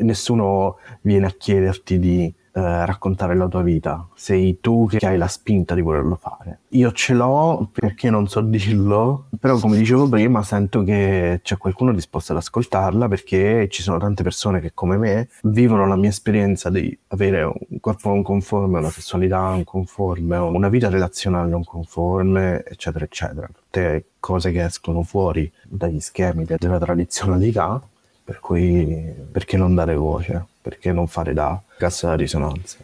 nessuno 0.00 0.76
viene 1.02 1.26
a 1.26 1.34
chiederti 1.36 1.98
di 1.98 2.34
eh, 2.52 2.84
raccontare 2.84 3.36
la 3.36 3.46
tua 3.46 3.62
vita, 3.62 4.08
sei 4.14 4.58
tu 4.60 4.88
che 4.88 5.06
hai 5.06 5.16
la 5.16 5.28
spinta 5.28 5.74
di 5.76 5.82
volerlo 5.82 6.16
fare. 6.16 6.62
Io 6.70 6.90
ce 6.90 7.14
l'ho 7.14 7.68
perché 7.70 8.10
non 8.10 8.26
so 8.26 8.40
dirlo, 8.40 9.26
però 9.38 9.56
come 9.58 9.76
dicevo 9.76 10.08
prima 10.08 10.42
sento 10.42 10.82
che 10.82 11.38
c'è 11.44 11.56
qualcuno 11.56 11.92
disposto 11.92 12.32
ad 12.32 12.38
ascoltarla 12.38 13.06
perché 13.06 13.68
ci 13.70 13.82
sono 13.82 13.98
tante 13.98 14.24
persone 14.24 14.58
che 14.58 14.72
come 14.74 14.96
me 14.96 15.28
vivono 15.42 15.86
la 15.86 15.94
mia 15.94 16.08
esperienza 16.08 16.70
di 16.70 16.96
avere 17.08 17.44
un 17.44 17.78
corpo 17.78 18.08
non 18.08 18.22
conforme, 18.24 18.78
una 18.78 18.90
sessualità 18.90 19.50
non 19.50 19.62
conforme, 19.62 20.36
una 20.36 20.68
vita 20.68 20.88
relazionale 20.88 21.48
non 21.48 21.62
conforme, 21.62 22.64
eccetera, 22.64 23.04
eccetera. 23.04 23.46
Tutte 23.46 24.06
cose 24.18 24.50
che 24.50 24.64
escono 24.64 25.04
fuori 25.04 25.50
dagli 25.68 26.00
schemi 26.00 26.44
della 26.44 26.78
tradizionalità 26.78 27.80
per 28.22 28.40
cui 28.40 29.14
perché 29.30 29.56
non 29.56 29.74
dare 29.74 29.94
voce? 29.94 30.46
Perché 30.62 30.92
non 30.92 31.06
fare 31.06 31.32
da 31.32 31.60
cassa 31.78 32.14
di 32.16 32.22
risonanza? 32.22 32.78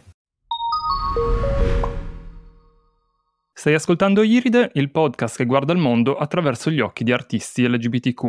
Stai 3.53 3.73
ascoltando 3.73 4.21
Iride, 4.21 4.69
il 4.75 4.91
podcast 4.91 5.37
che 5.37 5.45
guarda 5.45 5.73
il 5.73 5.79
mondo 5.79 6.15
attraverso 6.15 6.69
gli 6.69 6.79
occhi 6.79 7.03
di 7.03 7.11
artisti 7.11 7.67
LGBTQ. 7.67 8.25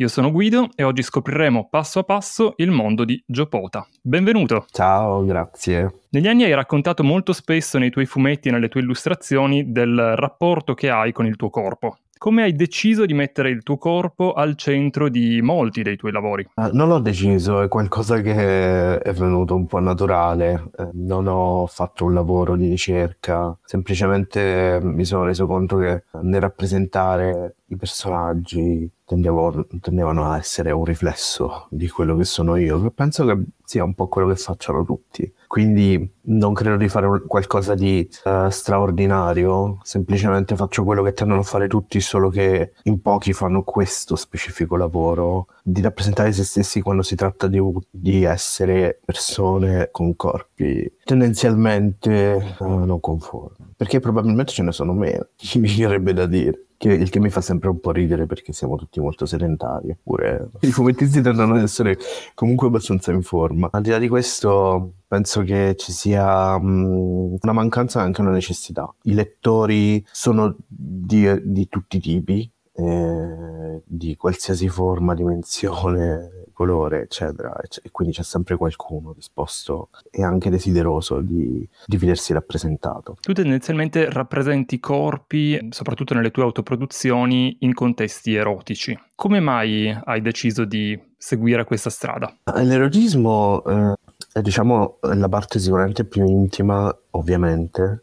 Io 0.00 0.08
sono 0.08 0.30
Guido 0.30 0.68
e 0.76 0.84
oggi 0.84 1.02
scopriremo 1.02 1.68
passo 1.68 1.98
a 1.98 2.04
passo 2.04 2.52
il 2.58 2.70
mondo 2.70 3.04
di 3.04 3.20
Giopota. 3.26 3.84
Benvenuto! 4.00 4.66
Ciao, 4.70 5.24
grazie. 5.24 6.02
Negli 6.10 6.28
anni 6.28 6.44
hai 6.44 6.54
raccontato 6.54 7.02
molto 7.02 7.32
spesso 7.32 7.78
nei 7.78 7.90
tuoi 7.90 8.06
fumetti 8.06 8.48
e 8.48 8.52
nelle 8.52 8.68
tue 8.68 8.80
illustrazioni 8.80 9.72
del 9.72 10.14
rapporto 10.14 10.74
che 10.74 10.88
hai 10.88 11.10
con 11.12 11.26
il 11.26 11.34
tuo 11.34 11.50
corpo. 11.50 11.98
Come 12.18 12.42
hai 12.42 12.54
deciso 12.54 13.06
di 13.06 13.14
mettere 13.14 13.48
il 13.50 13.62
tuo 13.62 13.78
corpo 13.78 14.32
al 14.32 14.56
centro 14.56 15.08
di 15.08 15.40
molti 15.40 15.82
dei 15.82 15.96
tuoi 15.96 16.10
lavori? 16.10 16.44
Uh, 16.56 16.70
non 16.72 16.88
l'ho 16.88 16.98
deciso, 16.98 17.62
è 17.62 17.68
qualcosa 17.68 18.20
che 18.20 18.98
è 18.98 19.12
venuto 19.12 19.54
un 19.54 19.66
po' 19.66 19.78
naturale. 19.78 20.70
Uh, 20.76 20.90
non 20.94 21.28
ho 21.28 21.66
fatto 21.66 22.04
un 22.04 22.14
lavoro 22.14 22.56
di 22.56 22.68
ricerca, 22.68 23.56
semplicemente 23.64 24.80
mi 24.82 25.04
sono 25.04 25.24
reso 25.24 25.46
conto 25.46 25.76
che 25.78 26.02
nel 26.22 26.40
rappresentare 26.40 27.57
i 27.68 27.76
personaggi 27.76 28.90
tendevo, 29.04 29.66
tendevano 29.80 30.30
a 30.30 30.36
essere 30.36 30.70
un 30.70 30.84
riflesso 30.84 31.66
di 31.70 31.88
quello 31.88 32.16
che 32.16 32.24
sono 32.24 32.56
io, 32.56 32.90
penso 32.90 33.24
che 33.24 33.38
sia 33.64 33.84
un 33.84 33.94
po' 33.94 34.08
quello 34.08 34.28
che 34.28 34.36
facciano 34.36 34.84
tutti. 34.84 35.30
Quindi 35.46 36.10
non 36.22 36.52
credo 36.52 36.76
di 36.76 36.88
fare 36.88 37.22
qualcosa 37.26 37.74
di 37.74 38.08
uh, 38.24 38.48
straordinario, 38.48 39.78
semplicemente 39.82 40.56
faccio 40.56 40.84
quello 40.84 41.02
che 41.02 41.12
tendono 41.14 41.40
a 41.40 41.44
fare 41.44 41.68
tutti, 41.68 42.00
solo 42.00 42.28
che 42.28 42.72
in 42.84 43.00
pochi 43.00 43.32
fanno 43.32 43.62
questo 43.62 44.16
specifico 44.16 44.76
lavoro 44.76 45.46
di 45.62 45.80
rappresentare 45.80 46.32
se 46.32 46.44
stessi 46.44 46.80
quando 46.80 47.02
si 47.02 47.14
tratta 47.14 47.46
di, 47.46 47.60
di 47.90 48.24
essere 48.24 49.00
persone 49.04 49.88
con 49.90 50.16
corpi 50.16 50.96
tendenzialmente 51.04 52.56
uh, 52.58 52.84
non 52.84 53.00
conformi. 53.00 53.72
Perché 53.74 54.00
probabilmente 54.00 54.52
ce 54.52 54.62
ne 54.62 54.72
sono 54.72 54.92
meno, 54.92 55.28
mi 55.56 55.74
verrebbe 55.74 56.12
da 56.12 56.26
dire 56.26 56.67
che, 56.78 56.92
il 56.92 57.10
che 57.10 57.18
mi 57.18 57.28
fa 57.28 57.40
sempre 57.42 57.68
un 57.68 57.80
po' 57.80 57.90
ridere 57.90 58.24
perché 58.24 58.52
siamo 58.52 58.76
tutti 58.76 59.00
molto 59.00 59.26
sedentari. 59.26 59.90
Eppure 59.90 60.48
i 60.60 60.70
fumettisti 60.70 61.20
tendono 61.20 61.54
ad 61.54 61.62
essere 61.62 61.98
comunque 62.34 62.68
abbastanza 62.68 63.12
in 63.12 63.22
forma. 63.22 63.68
Al 63.70 63.82
di 63.82 63.90
là 63.90 63.98
di 63.98 64.08
questo, 64.08 64.92
penso 65.06 65.42
che 65.42 65.74
ci 65.76 65.92
sia 65.92 66.54
um, 66.54 67.36
una 67.40 67.52
mancanza 67.52 68.00
e 68.00 68.04
anche 68.04 68.20
una 68.20 68.30
necessità. 68.30 68.90
I 69.02 69.14
lettori 69.14 70.02
sono 70.10 70.56
di, 70.66 71.28
di 71.42 71.68
tutti 71.68 71.96
i 71.96 72.00
tipi, 72.00 72.50
eh, 72.74 73.82
di 73.84 74.16
qualsiasi 74.16 74.68
forma, 74.68 75.14
dimensione, 75.14 76.37
colore, 76.58 77.02
eccetera. 77.02 77.54
E 77.60 77.92
quindi 77.92 78.12
c'è 78.12 78.24
sempre 78.24 78.56
qualcuno 78.56 79.12
disposto 79.14 79.90
e 80.10 80.24
anche 80.24 80.50
desideroso 80.50 81.20
di, 81.20 81.66
di 81.86 81.96
vedersi 81.96 82.32
rappresentato. 82.32 83.16
Tu 83.20 83.32
tendenzialmente 83.32 84.10
rappresenti 84.10 84.80
corpi, 84.80 85.68
soprattutto 85.70 86.14
nelle 86.14 86.32
tue 86.32 86.42
autoproduzioni, 86.42 87.58
in 87.60 87.74
contesti 87.74 88.34
erotici. 88.34 88.98
Come 89.14 89.38
mai 89.38 89.96
hai 90.04 90.20
deciso 90.20 90.64
di 90.64 91.00
seguire 91.16 91.62
questa 91.62 91.90
strada? 91.90 92.36
L'erotismo 92.56 93.62
eh, 93.64 93.94
è 94.32 94.40
diciamo 94.40 94.98
la 95.02 95.28
parte 95.28 95.60
sicuramente 95.60 96.04
più 96.04 96.26
intima, 96.26 96.92
ovviamente, 97.10 98.02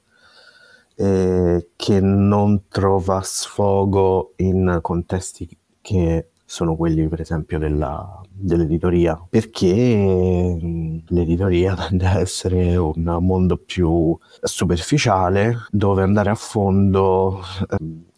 eh, 0.95 1.71
che 1.75 1.99
non 1.99 2.69
trova 2.69 3.19
sfogo 3.21 4.31
in 4.37 4.79
contesti 4.81 5.45
che 5.81 6.29
sono 6.45 6.75
quelli 6.75 7.07
per 7.07 7.21
esempio 7.21 7.57
della, 7.57 8.21
dell'editoria, 8.29 9.19
perché 9.29 10.57
l'editoria 11.07 11.75
tende 11.75 12.05
a 12.05 12.19
essere 12.19 12.75
un 12.75 13.17
mondo 13.21 13.57
più 13.57 14.17
superficiale 14.41 15.65
dove 15.71 16.03
andare 16.03 16.29
a 16.29 16.35
fondo 16.35 17.41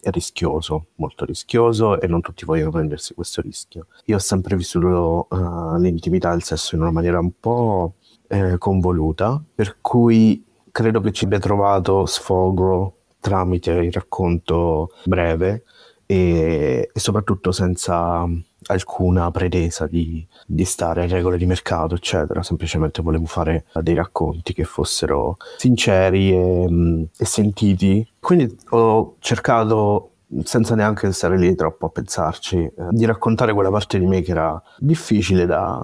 è 0.00 0.10
rischioso, 0.10 0.88
molto 0.96 1.24
rischioso 1.24 2.00
e 2.00 2.06
non 2.06 2.20
tutti 2.20 2.44
vogliono 2.44 2.70
prendersi 2.70 3.14
questo 3.14 3.40
rischio. 3.40 3.86
Io 4.04 4.16
ho 4.16 4.20
sempre 4.20 4.56
vissuto 4.56 5.26
uh, 5.30 5.76
l'intimità 5.78 6.30
del 6.30 6.42
sesso 6.42 6.74
in 6.74 6.82
una 6.82 6.90
maniera 6.90 7.18
un 7.18 7.32
po' 7.38 7.94
eh, 8.28 8.58
convoluta, 8.58 9.42
per 9.54 9.78
cui 9.80 10.44
credo 10.70 11.00
che 11.00 11.12
ci 11.12 11.24
abbia 11.24 11.38
trovato 11.38 12.06
sfogo 12.06 12.94
tramite 13.20 13.72
il 13.72 13.92
racconto 13.92 14.90
breve 15.04 15.64
e, 16.10 16.88
e 16.90 16.98
soprattutto 16.98 17.52
senza 17.52 18.26
alcuna 18.68 19.30
pretesa 19.30 19.86
di, 19.86 20.26
di, 20.46 20.64
stare 20.64 21.02
a 21.02 21.06
regole 21.06 21.36
di 21.36 21.44
mercato, 21.44 21.94
eccetera. 21.94 22.42
Semplicemente 22.42 23.02
volevo 23.02 23.26
fare 23.26 23.66
dei 23.82 23.92
racconti 23.92 24.54
che 24.54 24.64
fossero 24.64 25.36
sinceri 25.58 26.32
e, 26.32 27.08
e 27.14 27.24
sentiti. 27.26 28.10
Quindi 28.18 28.56
ho 28.70 29.16
cercato 29.18 30.12
senza 30.44 30.74
neanche 30.74 31.12
stare 31.12 31.36
lì 31.36 31.54
troppo 31.54 31.86
a 31.86 31.90
pensarci, 31.90 32.56
eh, 32.56 32.72
di 32.88 33.04
raccontare 33.04 33.52
quella 33.52 33.70
parte 33.70 33.98
di 33.98 34.06
me 34.06 34.22
che 34.22 34.30
era 34.30 34.62
difficile 34.78 35.44
da 35.44 35.82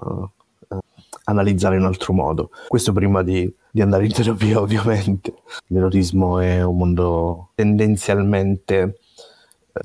eh, 0.70 0.78
analizzare 1.24 1.76
in 1.76 1.82
altro 1.82 2.14
modo. 2.14 2.48
Questo 2.66 2.92
prima 2.94 3.22
di, 3.22 3.54
di 3.70 3.82
andare 3.82 4.06
in 4.06 4.12
terapia, 4.12 4.58
ovviamente. 4.58 5.34
L'erotismo 5.66 6.38
è 6.38 6.62
un 6.62 6.78
mondo 6.78 7.50
tendenzialmente 7.54 9.00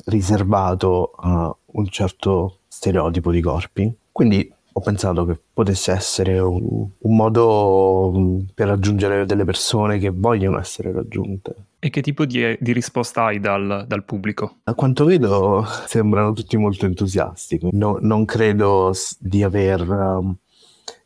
riservato 0.06 1.12
a 1.16 1.56
un 1.66 1.88
certo 1.88 2.60
stereotipo 2.68 3.32
di 3.32 3.42
corpi. 3.42 3.94
Quindi 4.12 4.52
ho 4.72 4.82
pensato 4.82 5.26
che 5.26 5.40
potesse 5.54 5.92
essere 5.92 6.40
un, 6.40 6.88
un, 6.98 7.16
modo 7.16 8.12
mm, 8.16 8.40
per 8.54 8.68
raggiungere 8.68 9.26
delle 9.26 9.44
persone 9.44 9.98
che 9.98 10.10
vogliono 10.10 10.60
essere 10.60 10.92
raggiunte. 10.92 11.56
E 11.80 11.90
che 11.90 12.02
tipo 12.02 12.26
di, 12.26 12.58
di 12.60 12.72
risposta 12.72 13.26
hai 13.26 13.40
dal, 13.40 13.86
dal, 13.88 14.04
pubblico? 14.04 14.58
A 14.64 14.74
quanto 14.74 15.06
vedo 15.06 15.66
sembrano 15.88 16.34
tutti 16.34 16.56
molto 16.58 16.86
entusiasti. 16.86 17.60
No, 17.72 17.98
non 18.00 18.26
credo 18.26 18.94
di 19.20 19.44
aver 19.44 19.90
um, 19.90 20.36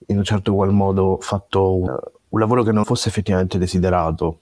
in 0.07 0.17
un 0.17 0.23
certo 0.23 0.53
qual 0.53 0.71
modo 0.71 1.17
fatto 1.21 1.75
un, 1.75 1.97
un 2.29 2.39
lavoro 2.39 2.63
che 2.63 2.71
non 2.71 2.83
fosse 2.83 3.09
effettivamente 3.09 3.57
desiderato 3.57 4.39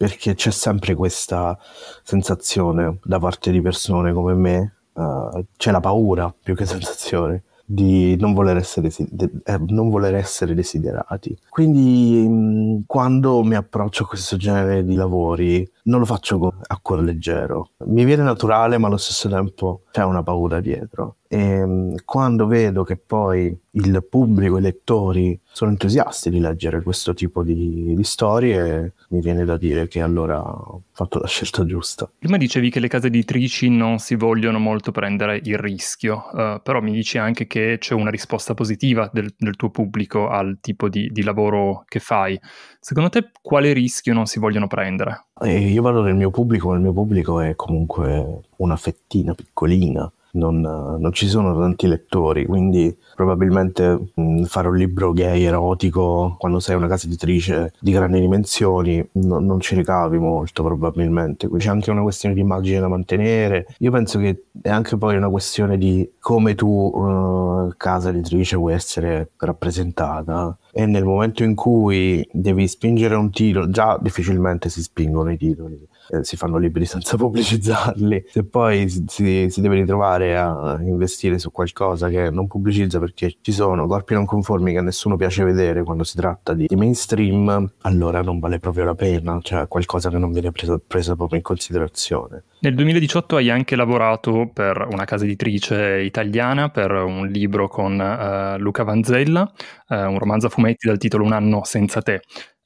perché 0.00 0.34
c'è 0.34 0.50
sempre 0.50 0.94
questa 0.94 1.58
sensazione 2.02 3.00
da 3.04 3.18
parte 3.18 3.50
di 3.50 3.60
persone 3.60 4.14
come 4.14 4.32
me, 4.32 4.76
uh, 4.94 5.44
c'è 5.58 5.70
la 5.70 5.80
paura 5.80 6.34
più 6.42 6.54
che 6.54 6.64
sensazione 6.64 7.42
di 7.66 8.16
non 8.16 8.32
voler 8.32 8.56
essere, 8.56 8.88
eh, 8.88 9.58
non 9.68 9.90
voler 9.90 10.14
essere 10.14 10.54
desiderati. 10.54 11.38
Quindi 11.50 12.26
mh, 12.26 12.84
quando 12.86 13.42
mi 13.44 13.56
approccio 13.56 14.04
a 14.04 14.06
questo 14.06 14.38
genere 14.38 14.86
di 14.86 14.94
lavori 14.94 15.70
non 15.84 16.00
lo 16.00 16.06
faccio 16.06 16.54
a 16.66 16.78
cuore 16.80 17.02
leggero, 17.02 17.72
mi 17.84 18.04
viene 18.04 18.22
naturale 18.22 18.78
ma 18.78 18.86
allo 18.86 18.96
stesso 18.96 19.28
tempo 19.28 19.82
c'è 19.90 20.04
una 20.04 20.22
paura 20.22 20.60
dietro. 20.60 21.16
E 21.28 21.64
mh, 21.64 22.04
quando 22.04 22.46
vedo 22.46 22.82
che 22.82 22.96
poi 22.96 23.56
il 23.72 24.04
pubblico, 24.08 24.58
i 24.58 24.60
lettori 24.60 25.38
sono 25.44 25.70
entusiasti 25.70 26.30
di 26.30 26.40
leggere 26.40 26.82
questo 26.82 27.14
tipo 27.14 27.42
di, 27.42 27.94
di 27.94 28.04
storie, 28.04 28.94
mi 29.10 29.20
viene 29.20 29.44
da 29.44 29.56
dire 29.56 29.86
che 29.86 30.00
allora 30.00 30.40
ho 30.40 30.82
fatto 30.92 31.18
la 31.18 31.26
scelta 31.26 31.64
giusta. 31.64 32.10
Prima 32.18 32.36
dicevi 32.36 32.70
che 32.70 32.80
le 32.80 32.88
case 32.88 33.08
editrici 33.08 33.68
non 33.68 33.98
si 33.98 34.16
vogliono 34.16 34.58
molto 34.58 34.90
prendere 34.90 35.40
il 35.42 35.58
rischio, 35.58 36.28
uh, 36.32 36.60
però 36.62 36.80
mi 36.80 36.92
dici 36.92 37.18
anche 37.18 37.46
che 37.46 37.76
c'è 37.78 37.94
una 37.94 38.10
risposta 38.10 38.54
positiva 38.54 39.08
del, 39.12 39.32
del 39.36 39.56
tuo 39.56 39.70
pubblico 39.70 40.28
al 40.28 40.58
tipo 40.60 40.88
di, 40.88 41.10
di, 41.12 41.22
lavoro 41.22 41.84
che 41.86 42.00
fai. 42.00 42.38
Secondo 42.80 43.08
te 43.08 43.30
quale 43.40 43.72
rischio 43.72 44.14
non 44.14 44.26
si 44.26 44.38
vogliono 44.38 44.66
prendere? 44.66 45.26
Io 45.42 45.80
vado 45.80 46.02
nel 46.02 46.14
mio 46.14 46.30
pubblico, 46.30 46.74
il 46.74 46.80
mio 46.80 46.92
pubblico 46.92 47.40
è 47.40 47.56
comunque 47.56 48.42
una 48.56 48.76
fettina 48.76 49.34
piccolina 49.34 50.10
non, 50.32 50.60
non 50.60 51.12
ci 51.12 51.26
sono 51.26 51.58
tanti 51.58 51.86
lettori, 51.86 52.46
quindi 52.46 52.96
probabilmente 53.14 54.12
mh, 54.14 54.44
fare 54.44 54.68
un 54.68 54.76
libro 54.76 55.12
gay 55.12 55.42
erotico 55.42 56.36
quando 56.38 56.60
sei 56.60 56.76
una 56.76 56.86
casa 56.86 57.06
editrice 57.06 57.72
di 57.80 57.92
grandi 57.92 58.20
dimensioni 58.20 59.06
no, 59.12 59.38
non 59.38 59.60
ci 59.60 59.74
ricavi 59.74 60.18
molto 60.18 60.62
probabilmente. 60.62 61.46
Quindi 61.46 61.64
c'è 61.64 61.70
anche 61.70 61.90
una 61.90 62.02
questione 62.02 62.34
di 62.34 62.40
immagine 62.40 62.80
da 62.80 62.88
mantenere. 62.88 63.66
Io 63.78 63.90
penso 63.90 64.18
che 64.18 64.44
è 64.62 64.68
anche 64.68 64.96
poi 64.96 65.16
una 65.16 65.28
questione 65.28 65.76
di 65.78 66.10
come 66.18 66.54
tu, 66.54 66.66
uh, 66.68 67.72
casa 67.76 68.10
editrice, 68.10 68.56
vuoi 68.56 68.74
essere 68.74 69.30
rappresentata 69.36 70.56
e 70.72 70.86
nel 70.86 71.04
momento 71.04 71.42
in 71.42 71.54
cui 71.54 72.26
devi 72.32 72.66
spingere 72.68 73.14
un 73.14 73.30
titolo, 73.30 73.68
già 73.70 73.98
difficilmente 74.00 74.68
si 74.68 74.82
spingono 74.82 75.32
i 75.32 75.36
titoli, 75.36 75.86
eh, 76.10 76.24
si 76.24 76.36
fanno 76.36 76.58
libri 76.58 76.84
senza 76.86 77.16
pubblicizzarli, 77.18 78.24
se 78.28 78.44
poi 78.44 78.88
si, 78.88 79.46
si, 79.48 79.60
deve 79.60 79.76
ritrovare 79.76 80.36
a 80.36 80.78
investire 80.80 81.38
su 81.38 81.50
qualcosa 81.50 82.08
che 82.08 82.30
non 82.30 82.46
pubblicizza 82.46 82.98
perché 82.98 83.36
ci 83.40 83.52
sono 83.52 83.86
corpi 83.86 84.14
non 84.14 84.24
conformi 84.24 84.72
che 84.72 84.78
a 84.78 84.82
nessuno 84.82 85.16
piace 85.16 85.44
vedere 85.44 85.84
quando 85.84 86.04
si 86.04 86.16
tratta 86.16 86.52
di, 86.54 86.66
di 86.66 86.76
mainstream, 86.76 87.72
allora 87.82 88.22
non 88.22 88.38
vale 88.38 88.58
proprio 88.58 88.84
la 88.84 88.94
pena, 88.94 89.38
cioè 89.42 89.68
qualcosa 89.68 90.10
che 90.10 90.18
non 90.18 90.32
viene 90.32 90.50
preso, 90.50 90.82
preso 90.84 91.16
proprio 91.16 91.38
in 91.38 91.44
considerazione. 91.44 92.44
Nel 92.60 92.74
2018 92.74 93.36
hai 93.36 93.50
anche 93.50 93.76
lavorato 93.76 94.50
per 94.52 94.86
una 94.90 95.04
casa 95.04 95.24
editrice 95.24 96.00
italiana 96.00 96.68
per 96.68 96.90
un 96.90 97.26
libro 97.26 97.68
con 97.68 97.92
uh, 97.98 98.60
Luca 98.60 98.82
Vanzella, 98.82 99.50
uh, 99.88 99.94
un 99.94 100.18
romanzo 100.18 100.46
a 100.46 100.50
fumetti 100.50 100.86
dal 100.86 100.98
titolo 100.98 101.24
Un 101.24 101.32
anno 101.32 101.64
senza 101.64 102.02
te. 102.02 102.20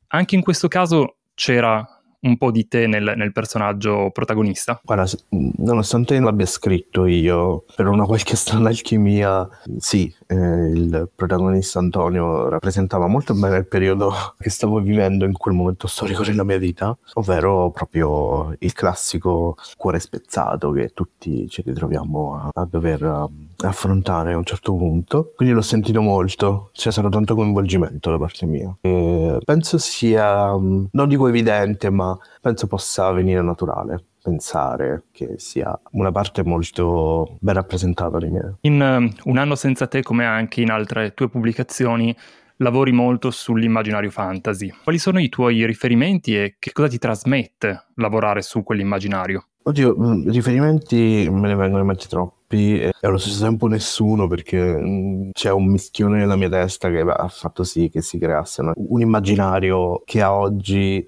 Anche 0.08 0.34
in 0.34 0.42
questo 0.42 0.68
caso 0.68 1.18
c'era 1.34 1.93
un 2.24 2.36
po' 2.36 2.50
di 2.50 2.66
te 2.68 2.86
nel, 2.86 3.14
nel 3.16 3.32
personaggio 3.32 4.10
protagonista? 4.12 4.80
Guarda, 4.82 5.06
nonostante 5.28 6.14
non 6.14 6.24
l'abbia 6.24 6.46
scritto 6.46 7.06
io, 7.06 7.64
per 7.74 7.86
una 7.86 8.04
qualche 8.04 8.36
strana 8.36 8.68
alchimia, 8.68 9.48
sì, 9.78 10.12
eh, 10.26 10.36
il 10.36 11.08
protagonista 11.14 11.78
Antonio 11.78 12.48
rappresentava 12.48 13.06
molto 13.06 13.34
bene 13.34 13.58
il 13.58 13.66
periodo 13.66 14.12
che 14.38 14.50
stavo 14.50 14.80
vivendo 14.80 15.24
in 15.24 15.32
quel 15.32 15.54
momento 15.54 15.86
storico 15.86 16.22
della 16.22 16.44
mia 16.44 16.58
vita, 16.58 16.96
ovvero 17.14 17.70
proprio 17.70 18.54
il 18.58 18.72
classico 18.72 19.56
cuore 19.76 20.00
spezzato 20.00 20.70
che 20.72 20.90
tutti 20.94 21.48
ci 21.48 21.62
ritroviamo 21.64 22.36
a, 22.36 22.50
a 22.52 22.66
dover 22.68 23.02
um, 23.02 23.48
affrontare 23.58 24.32
a 24.32 24.36
un 24.36 24.44
certo 24.44 24.74
punto. 24.74 25.32
Quindi 25.36 25.54
l'ho 25.54 25.62
sentito 25.62 26.00
molto, 26.00 26.70
c'è 26.72 26.90
stato 26.90 27.08
tanto 27.08 27.34
coinvolgimento 27.34 28.10
da 28.10 28.18
parte 28.18 28.46
mia. 28.46 28.74
E 28.80 29.38
penso 29.44 29.78
sia, 29.78 30.52
um, 30.54 30.86
non 30.92 31.08
dico 31.08 31.28
evidente, 31.28 31.90
ma 31.90 32.13
penso 32.40 32.66
possa 32.66 33.10
venire 33.12 33.42
naturale 33.42 34.04
pensare 34.24 35.04
che 35.12 35.34
sia 35.36 35.78
una 35.90 36.10
parte 36.10 36.42
molto 36.42 37.36
ben 37.40 37.54
rappresentata 37.54 38.16
di 38.16 38.30
me. 38.30 38.56
In 38.62 38.80
uh, 38.80 39.28
Un 39.28 39.36
anno 39.36 39.54
senza 39.54 39.86
te, 39.86 40.02
come 40.02 40.24
anche 40.24 40.62
in 40.62 40.70
altre 40.70 41.12
tue 41.12 41.28
pubblicazioni, 41.28 42.16
lavori 42.56 42.90
molto 42.92 43.30
sull'immaginario 43.30 44.10
fantasy. 44.10 44.72
Quali 44.82 44.98
sono 44.98 45.20
i 45.20 45.28
tuoi 45.28 45.66
riferimenti 45.66 46.36
e 46.38 46.56
che 46.58 46.72
cosa 46.72 46.88
ti 46.88 46.98
trasmette 46.98 47.88
lavorare 47.96 48.40
su 48.40 48.62
quell'immaginario? 48.62 49.48
Oddio, 49.66 49.96
mm, 49.98 50.28
riferimenti 50.28 51.26
me 51.30 51.48
ne 51.48 51.54
vengono 51.54 51.80
in 51.80 51.86
mente 51.86 52.06
troppi 52.06 52.78
e 52.80 52.92
allo 53.00 53.16
stesso 53.16 53.42
tempo 53.42 53.66
nessuno 53.66 54.28
perché 54.28 54.58
mm, 54.60 55.30
c'è 55.32 55.50
un 55.50 55.64
mischione 55.64 56.18
nella 56.18 56.36
mia 56.36 56.50
testa 56.50 56.90
che 56.90 57.00
ha 57.00 57.28
fatto 57.28 57.64
sì 57.64 57.88
che 57.88 58.02
si 58.02 58.18
creasse 58.18 58.60
un 58.74 59.00
immaginario 59.00 60.02
che 60.04 60.20
a 60.20 60.34
oggi 60.34 61.06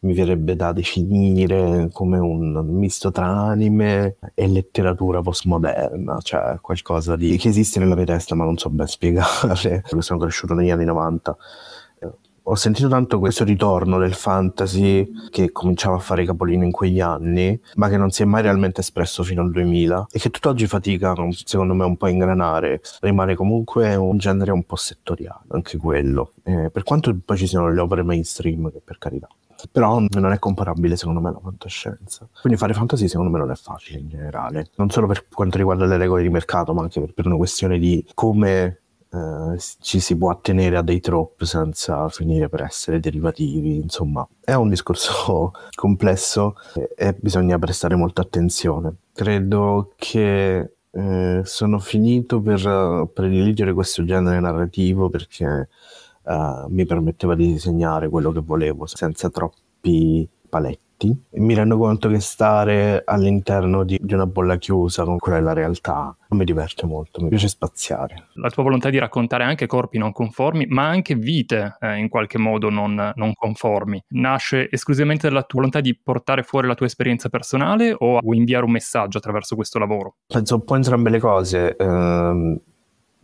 mi 0.00 0.14
verrebbe 0.14 0.56
da 0.56 0.72
definire 0.72 1.90
come 1.92 2.18
un 2.18 2.66
misto 2.70 3.12
tra 3.12 3.26
anime 3.26 4.16
e 4.34 4.48
letteratura 4.48 5.20
postmoderna, 5.22 6.18
cioè 6.22 6.58
qualcosa 6.60 7.14
di, 7.14 7.36
che 7.36 7.50
esiste 7.50 7.78
nella 7.78 7.94
mia 7.94 8.04
testa 8.04 8.34
ma 8.34 8.42
non 8.42 8.58
so 8.58 8.68
ben 8.68 8.88
spiegare, 8.88 9.82
perché 9.88 10.02
sono 10.02 10.18
cresciuto 10.18 10.54
negli 10.54 10.70
anni 10.70 10.86
90 10.86 11.36
ho 12.44 12.54
sentito 12.54 12.88
tanto 12.88 13.18
questo 13.18 13.44
ritorno 13.44 13.98
del 13.98 14.14
fantasy 14.14 15.08
che 15.30 15.52
cominciava 15.52 15.96
a 15.96 16.00
fare 16.00 16.24
capolino 16.24 16.64
in 16.64 16.72
quegli 16.72 17.00
anni, 17.00 17.58
ma 17.74 17.88
che 17.88 17.96
non 17.96 18.10
si 18.10 18.22
è 18.22 18.24
mai 18.24 18.42
realmente 18.42 18.80
espresso 18.80 19.22
fino 19.22 19.42
al 19.42 19.50
2000 19.50 20.06
e 20.10 20.18
che 20.18 20.30
tutt'oggi 20.30 20.66
fatica, 20.66 21.14
secondo 21.30 21.74
me, 21.74 21.84
un 21.84 21.96
po' 21.96 22.06
a 22.06 22.10
ingranare. 22.10 22.80
Rimane 23.00 23.34
comunque 23.34 23.94
un 23.94 24.16
genere 24.18 24.50
un 24.50 24.64
po' 24.64 24.76
settoriale, 24.76 25.44
anche 25.48 25.76
quello. 25.76 26.32
Eh, 26.42 26.70
per 26.70 26.82
quanto 26.82 27.16
poi 27.24 27.36
ci 27.36 27.46
siano 27.46 27.70
le 27.70 27.80
opere 27.80 28.02
mainstream, 28.02 28.70
che 28.72 28.80
per 28.82 28.98
carità. 28.98 29.28
Però 29.70 30.04
non 30.10 30.32
è 30.32 30.38
comparabile 30.40 30.96
secondo 30.96 31.20
me 31.20 31.28
alla 31.28 31.38
fantascienza. 31.40 32.28
Quindi 32.40 32.58
fare 32.58 32.74
fantasy 32.74 33.06
secondo 33.06 33.30
me 33.30 33.38
non 33.38 33.52
è 33.52 33.54
facile 33.54 34.00
in 34.00 34.08
generale. 34.08 34.70
Non 34.74 34.90
solo 34.90 35.06
per 35.06 35.28
quanto 35.28 35.56
riguarda 35.58 35.84
le 35.84 35.96
regole 35.96 36.22
di 36.22 36.30
mercato, 36.30 36.74
ma 36.74 36.82
anche 36.82 37.00
per, 37.00 37.12
per 37.12 37.26
una 37.26 37.36
questione 37.36 37.78
di 37.78 38.04
come 38.14 38.81
Uh, 39.12 39.54
ci 39.80 40.00
si 40.00 40.16
può 40.16 40.30
attenere 40.30 40.78
a 40.78 40.82
dei 40.82 40.98
troppi 41.00 41.44
senza 41.44 42.08
finire 42.08 42.48
per 42.48 42.62
essere 42.62 42.98
derivativi, 42.98 43.76
insomma 43.76 44.26
è 44.40 44.54
un 44.54 44.70
discorso 44.70 45.52
complesso 45.76 46.54
e, 46.96 47.14
bisogna 47.20 47.58
prestare 47.58 47.94
molta 47.94 48.22
attenzione. 48.22 48.94
Credo 49.12 49.92
che 49.96 50.72
eh, 50.90 51.40
sono 51.44 51.78
finito 51.78 52.40
per 52.40 53.10
prediligere 53.12 53.74
questo 53.74 54.02
genere 54.02 54.40
narrativo 54.40 55.10
perché 55.10 55.68
uh, 56.22 56.66
mi 56.68 56.86
permetteva 56.86 57.34
di 57.34 57.48
disegnare 57.48 58.08
quello 58.08 58.32
che 58.32 58.40
volevo 58.40 58.86
senza 58.86 59.28
troppi 59.28 60.26
paletti 60.48 60.91
fatti, 61.02 61.22
mi 61.40 61.54
rendo 61.54 61.76
conto 61.76 62.08
che 62.08 62.20
stare 62.20 63.02
all'interno 63.04 63.84
di, 63.84 63.98
di 64.00 64.14
una 64.14 64.26
bolla 64.26 64.56
chiusa 64.56 65.04
con 65.04 65.18
quella 65.18 65.38
è 65.38 65.40
la 65.40 65.52
realtà 65.52 66.16
non 66.28 66.38
mi 66.38 66.44
diverte 66.44 66.86
molto, 66.86 67.20
mi 67.20 67.28
piace 67.28 67.48
spaziare. 67.48 68.28
La 68.34 68.48
tua 68.48 68.62
volontà 68.62 68.88
di 68.88 68.98
raccontare 68.98 69.44
anche 69.44 69.66
corpi 69.66 69.98
non 69.98 70.12
conformi, 70.12 70.66
ma 70.66 70.88
anche 70.88 71.14
vite 71.14 71.76
eh, 71.80 71.96
in 71.96 72.08
qualche 72.08 72.38
modo 72.38 72.70
non, 72.70 73.12
non, 73.14 73.32
conformi, 73.34 74.02
nasce 74.10 74.70
esclusivamente 74.70 75.28
dalla 75.28 75.42
tua 75.42 75.58
volontà 75.58 75.80
di 75.80 75.94
portare 75.94 76.42
fuori 76.42 76.68
la 76.68 76.74
tua 76.74 76.86
esperienza 76.86 77.28
personale 77.28 77.94
o 77.96 78.18
vuoi 78.20 78.38
inviare 78.38 78.64
un 78.64 78.70
messaggio 78.70 79.18
attraverso 79.18 79.56
questo 79.56 79.78
lavoro? 79.78 80.16
Penso 80.26 80.54
un 80.54 80.64
po' 80.64 80.76
entrambe 80.76 81.10
le 81.10 81.18
cose. 81.18 81.76
Eh, 81.76 82.60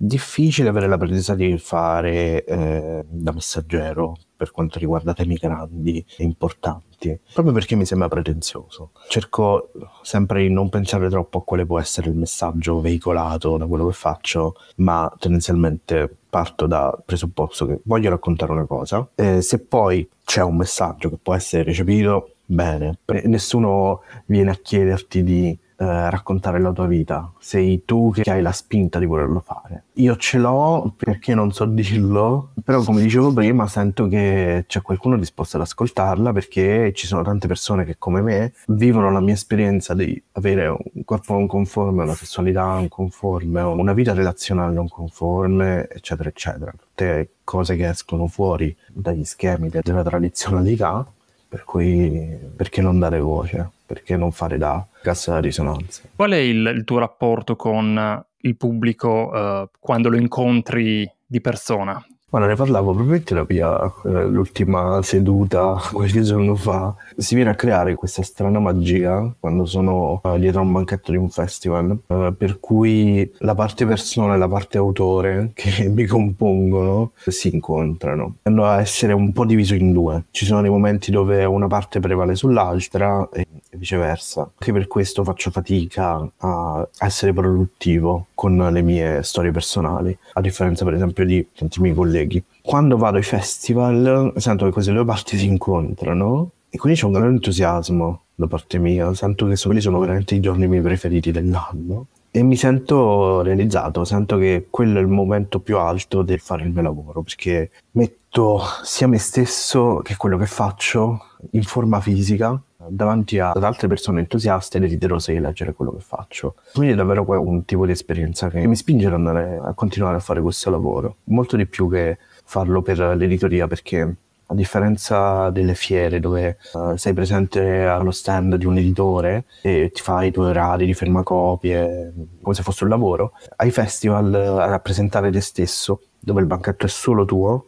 difficile 0.01 0.69
avere 0.69 0.87
la 0.87 0.99
pretesa 0.99 1.35
di 1.35 1.57
fare 1.57 2.45
eh, 2.45 3.05
da 3.09 3.33
messaggero 3.33 4.17
per 4.38 4.52
quanto 4.52 4.79
riguarda 4.79 5.14
temi 5.14 5.35
grandi 5.35 6.02
e 6.17 6.23
importanti, 6.23 7.19
proprio 7.32 7.52
perché 7.52 7.75
mi 7.75 7.85
sembra 7.85 8.06
pretenzioso. 8.06 8.93
Cerco 9.08 9.73
sempre 10.02 10.43
di 10.43 10.52
non 10.52 10.69
pensare 10.69 11.08
troppo 11.08 11.38
a 11.38 11.43
quale 11.43 11.67
può 11.67 11.81
essere 11.81 12.08
il 12.08 12.14
messaggio 12.14 12.81
veicolato 12.81 13.56
da 13.56 13.67
quello 13.67 13.88
che 13.88 13.94
faccio, 13.94 14.55
ma 14.76 15.12
tendenzialmente 15.19 16.08
parto 16.31 16.67
dal 16.67 17.02
presupposto 17.05 17.67
che 17.67 17.81
voglio 17.82 18.11
raccontare 18.11 18.52
una 18.52 18.67
cosa 18.67 19.08
e 19.17 19.43
se 19.43 19.58
poi 19.58 20.08
c'è 20.25 20.43
un 20.43 20.56
messaggio 20.56 21.11
che 21.11 21.19
può 21.20 21.34
essere 21.34 21.64
recepito, 21.64 22.34
bene. 22.44 23.00
Nessuno 23.25 24.02
viene 24.26 24.52
a 24.52 24.55
chiederti 24.55 25.25
di 25.25 25.58
eh, 25.81 26.11
raccontare 26.11 26.59
la 26.59 26.73
tua 26.73 26.87
vita, 26.87 27.33
sei 27.39 27.85
tu 27.85 28.11
che 28.13 28.29
hai 28.29 28.43
la 28.43 28.51
spinta 28.51 28.99
di 28.99 29.07
volerlo 29.07 29.39
fare. 29.39 29.85
Io 29.95 30.17
ce 30.17 30.39
l'ho 30.39 30.93
perché 30.97 31.37
non 31.37 31.53
so 31.53 31.67
dirlo, 31.67 32.51
però 32.65 32.83
come 32.83 33.01
dicevo 33.01 33.33
prima 33.33 33.69
sento 33.69 34.09
che 34.09 34.65
c'è 34.67 34.82
qualcuno 34.82 35.17
disposto 35.17 35.56
ad 35.56 35.63
ascoltarla 35.63 36.32
perché 36.32 36.93
ci 36.94 37.06
sono 37.06 37.23
tante 37.23 37.47
persone 37.47 37.85
che 37.85 37.94
come 37.97 38.23
me 38.23 38.55
vivono 38.67 39.13
la 39.13 39.20
mia 39.20 39.35
esperienza 39.35 39.94
di 39.94 40.20
avere 40.32 40.67
un 40.67 41.05
corpo 41.05 41.35
non 41.35 41.47
conforme, 41.47 42.03
una 42.03 42.15
sessualità 42.15 42.65
non 42.65 42.89
conforme, 42.89 43.63
una 43.63 43.93
vita 43.93 44.13
relazionale 44.13 44.75
non 44.75 44.89
conforme, 44.89 45.89
eccetera, 45.89 46.29
eccetera. 46.29 46.73
Tutte 46.73 47.31
cose 47.44 47.77
che 47.77 47.89
escono 47.89 48.27
fuori 48.27 48.77
dagli 48.89 49.25
schemi 49.25 49.70
della 49.70 50.03
tradizionalità, 50.03 51.06
per 51.48 51.64
cui 51.64 52.38
perché 52.55 52.82
non 52.82 52.98
dare 52.98 53.20
voce? 53.20 53.70
perché 53.88 54.19
non 54.19 54.32
fare 54.32 54.58
da 54.58 54.86
cassa 55.00 55.32
da 55.32 55.38
risonanza. 55.38 56.02
Qual 56.14 56.31
è 56.32 56.36
il, 56.36 56.74
il 56.76 56.84
tuo 56.84 56.98
rapporto 56.98 57.56
con 57.56 58.22
il 58.40 58.55
pubblico 58.55 59.31
uh, 59.32 59.70
quando 59.81 60.10
lo 60.10 60.19
incontri 60.19 61.10
di 61.24 61.40
persona? 61.40 62.05
Guarda, 62.31 62.47
ne 62.47 62.56
parlavo 62.56 62.93
proprio 62.93 63.17
in 63.17 63.25
terapia 63.25 63.91
eh, 64.05 64.27
l'ultima 64.27 65.01
seduta 65.03 65.81
qualche 65.91 66.20
giorno 66.20 66.56
fa. 66.56 66.94
Si 67.17 67.35
viene 67.35 67.49
a 67.49 67.55
creare 67.55 67.94
questa 67.94 68.23
strana 68.23 68.58
magia 68.58 69.35
quando 69.41 69.65
sono 69.65 70.20
uh, 70.23 70.37
dietro 70.37 70.61
a 70.61 70.65
un 70.65 70.73
banchetto 70.73 71.11
di 71.11 71.17
un 71.17 71.31
festival, 71.31 71.99
uh, 72.06 72.37
per 72.37 72.61
cui 72.61 73.32
la 73.39 73.55
parte 73.55 73.87
persona 73.87 74.35
e 74.35 74.37
la 74.37 74.47
parte 74.47 74.77
autore 74.77 75.53
che 75.56 75.89
mi 75.89 76.05
compongono 76.05 77.13
si 77.27 77.49
incontrano. 77.51 78.35
Tendono 78.43 78.69
a 78.69 78.81
essere 78.81 79.15
un 79.15 79.32
po' 79.32 79.47
diviso 79.47 79.75
in 79.75 79.94
due. 79.94 80.25
Ci 80.31 80.44
sono 80.44 80.61
dei 80.61 80.70
momenti 80.70 81.11
dove 81.11 81.47
una 81.47 81.67
parte 81.67 81.99
prevale 81.99 82.35
sull'altra 82.35 83.27
e 83.32 83.47
viceversa. 83.70 84.43
Anche 84.43 84.73
per 84.75 84.87
questo 84.87 85.25
faccio 85.25 85.51
fatica 85.51 86.31
a 86.37 86.89
essere 86.99 87.32
produttivo 87.32 88.27
con 88.35 88.56
le 88.70 88.82
mie 88.82 89.23
storie 89.23 89.51
personali, 89.51 90.17
a 90.35 90.41
differenza 90.43 90.85
per 90.85 90.94
esempio 90.94 91.25
di 91.25 91.47
tanti 91.56 91.81
miei 91.81 91.94
colleghi. 92.19 92.43
Quando 92.63 92.96
vado 92.96 93.17
ai 93.17 93.22
festival 93.22 94.32
sento 94.37 94.65
che 94.65 94.72
queste 94.72 94.93
due 94.93 95.05
parti 95.05 95.37
si 95.37 95.46
incontrano 95.46 96.51
e 96.69 96.77
quindi 96.77 96.98
c'è 96.98 97.06
un 97.06 97.13
grande 97.13 97.31
entusiasmo 97.34 98.22
da 98.34 98.46
parte 98.46 98.79
mia, 98.79 99.15
sento 99.15 99.46
che 99.46 99.56
quelli 99.56 99.81
sono 99.81 99.98
veramente 99.98 100.34
i 100.34 100.41
giorni 100.41 100.67
miei 100.67 100.82
preferiti 100.82 101.31
dell'anno 101.31 102.06
e 102.31 102.43
mi 102.43 102.56
sento 102.56 103.41
realizzato, 103.43 104.05
sento 104.05 104.37
che 104.37 104.67
quello 104.69 104.98
è 104.98 105.01
il 105.01 105.08
momento 105.08 105.60
più 105.60 105.79
alto 105.79 106.22
del 106.22 106.39
fare 106.41 106.65
il 106.65 106.70
mio 106.70 106.82
lavoro, 106.82 107.22
perché 107.22 107.70
metto 107.93 108.60
sia 108.82 109.08
me 109.08 109.19
stesso 109.19 110.01
che 110.05 110.17
quello 110.17 110.37
che 110.37 110.46
faccio 110.46 111.25
in 111.53 111.63
forma 111.63 112.01
fisica 112.01 112.60
davanti 112.91 113.39
ad 113.39 113.63
altre 113.63 113.89
persone 113.89 114.21
entusiaste 114.21 114.79
desiderose 114.79 115.33
di 115.33 115.41
leggere 115.41 115.73
quello 115.73 115.93
che 115.93 116.01
faccio. 116.01 116.55
Quindi 116.73 116.93
è 116.93 116.97
davvero 116.97 117.25
un 117.41 117.65
tipo 117.65 117.87
di 117.87 117.93
esperienza 117.93 118.49
che 118.49 118.67
mi 118.67 118.77
spinge 118.77 119.07
ad 119.07 119.15
andare 119.15 119.61
a 119.63 119.73
continuare 119.75 120.17
a 120.17 120.21
fare 120.21 120.41
questo 120.41 120.71
lavoro, 120.71 121.17
molto 121.25 121.57
di 121.57 121.67
più 121.67 121.89
che 121.89 122.19
farlo 122.45 122.83
per 122.83 122.99
l'editoria, 123.17 123.67
perché 123.67 124.17
a 124.51 124.55
differenza 124.55 125.51
delle 125.51 125.75
fiere 125.75 126.21
dove 126.21 126.57
uh, 126.73 126.97
sei 126.97 127.13
presente 127.13 127.85
allo 127.85 128.11
stand 128.11 128.55
di 128.55 128.65
un 128.65 128.79
editore 128.79 129.45
e 129.61 129.91
ti 129.93 130.01
fai 130.01 130.29
i 130.29 130.31
tuoi 130.31 130.49
orari 130.49 130.87
di 130.87 130.95
fermacopie 130.95 132.13
come 132.41 132.55
se 132.55 132.63
fosse 132.63 132.85
un 132.85 132.91
lavoro, 132.91 133.33
ai 133.57 133.71
festival 133.71 134.33
a 134.33 134.67
rappresentare 134.67 135.31
te 135.31 135.43
stesso, 135.43 136.01
dove 136.19 136.41
il 136.41 136.47
banchetto 136.47 136.87
è 136.87 136.89
solo 136.89 137.27
tuo, 137.27 137.67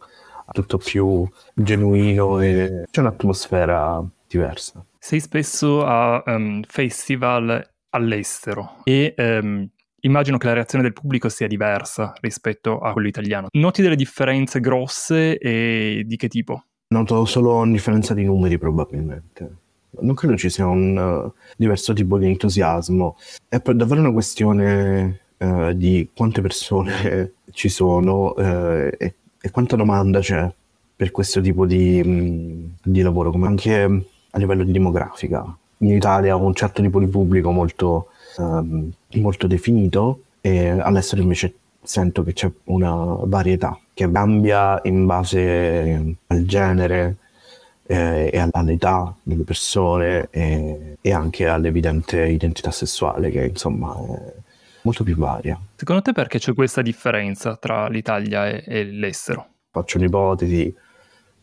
tutto 0.51 0.77
più 0.77 1.27
genuino 1.53 2.39
e 2.39 2.85
c'è 2.89 3.01
un'atmosfera 3.01 4.03
diversa. 4.27 4.83
Sei 5.03 5.19
spesso 5.19 5.83
a 5.83 6.21
um, 6.27 6.61
festival 6.61 7.67
all'estero 7.89 8.75
e 8.83 9.15
um, 9.17 9.67
immagino 10.01 10.37
che 10.37 10.45
la 10.45 10.53
reazione 10.53 10.83
del 10.83 10.93
pubblico 10.93 11.27
sia 11.27 11.47
diversa 11.47 12.13
rispetto 12.21 12.77
a 12.77 12.91
quello 12.91 13.07
italiano. 13.07 13.47
Noti 13.53 13.81
delle 13.81 13.95
differenze 13.95 14.59
grosse 14.59 15.39
e 15.39 16.03
di 16.05 16.15
che 16.17 16.27
tipo? 16.27 16.65
Noto 16.89 17.25
solo 17.25 17.55
una 17.55 17.71
differenza 17.71 18.13
di 18.13 18.25
numeri 18.25 18.59
probabilmente. 18.59 19.55
Non 20.01 20.13
credo 20.13 20.37
ci 20.37 20.51
sia 20.51 20.67
un 20.67 20.95
uh, 20.95 21.33
diverso 21.57 21.93
tipo 21.93 22.19
di 22.19 22.27
entusiasmo. 22.27 23.17
È 23.49 23.59
davvero 23.59 24.01
una 24.01 24.11
questione 24.11 25.21
uh, 25.37 25.73
di 25.73 26.11
quante 26.15 26.41
persone 26.41 27.33
ci 27.53 27.69
sono 27.69 28.33
uh, 28.37 28.91
e, 28.95 29.15
e, 29.41 29.49
quanta 29.49 29.75
domanda 29.75 30.19
c'è 30.19 30.47
per 30.95 31.09
questo 31.09 31.41
tipo 31.41 31.65
di, 31.65 32.03
mh, 32.03 32.11
mm, 32.11 32.65
di 32.83 33.01
lavoro, 33.01 33.31
come 33.31 33.47
anche 33.47 34.05
a 34.31 34.37
livello 34.37 34.63
di 34.63 34.71
demografica. 34.71 35.43
In 35.77 35.89
Italia 35.89 36.35
ho 36.35 36.45
un 36.45 36.53
certo 36.53 36.81
tipo 36.81 36.99
di 36.99 37.07
pubblico 37.07 37.51
molto, 37.51 38.09
um, 38.37 38.91
molto 39.15 39.47
definito 39.47 40.23
e 40.41 40.69
all'estero 40.69 41.21
invece 41.21 41.55
sento 41.83 42.23
che 42.23 42.33
c'è 42.33 42.51
una 42.65 42.93
varietà 43.23 43.77
che 43.93 44.09
cambia 44.11 44.79
in 44.83 45.05
base 45.05 46.15
al 46.27 46.43
genere 46.43 47.17
eh, 47.87 48.29
e 48.31 48.49
all'età 48.51 49.13
delle 49.23 49.43
persone 49.43 50.27
e, 50.29 50.97
e, 51.01 51.13
anche 51.13 51.47
all'evidente 51.47 52.23
identità 52.25 52.71
sessuale 52.71 53.29
che 53.31 53.45
insomma 53.47 53.95
è 53.95 54.33
molto 54.83 55.03
più 55.03 55.15
varia. 55.15 55.59
Secondo 55.75 56.01
te 56.01 56.13
perché 56.13 56.39
c'è 56.39 56.53
questa 56.53 56.81
differenza 56.81 57.55
tra 57.57 57.87
l'Italia 57.87 58.47
e, 58.47 58.63
e 58.65 58.83
l'estero? 58.85 59.47
Faccio 59.71 59.97
un'ipotesi 59.97 60.73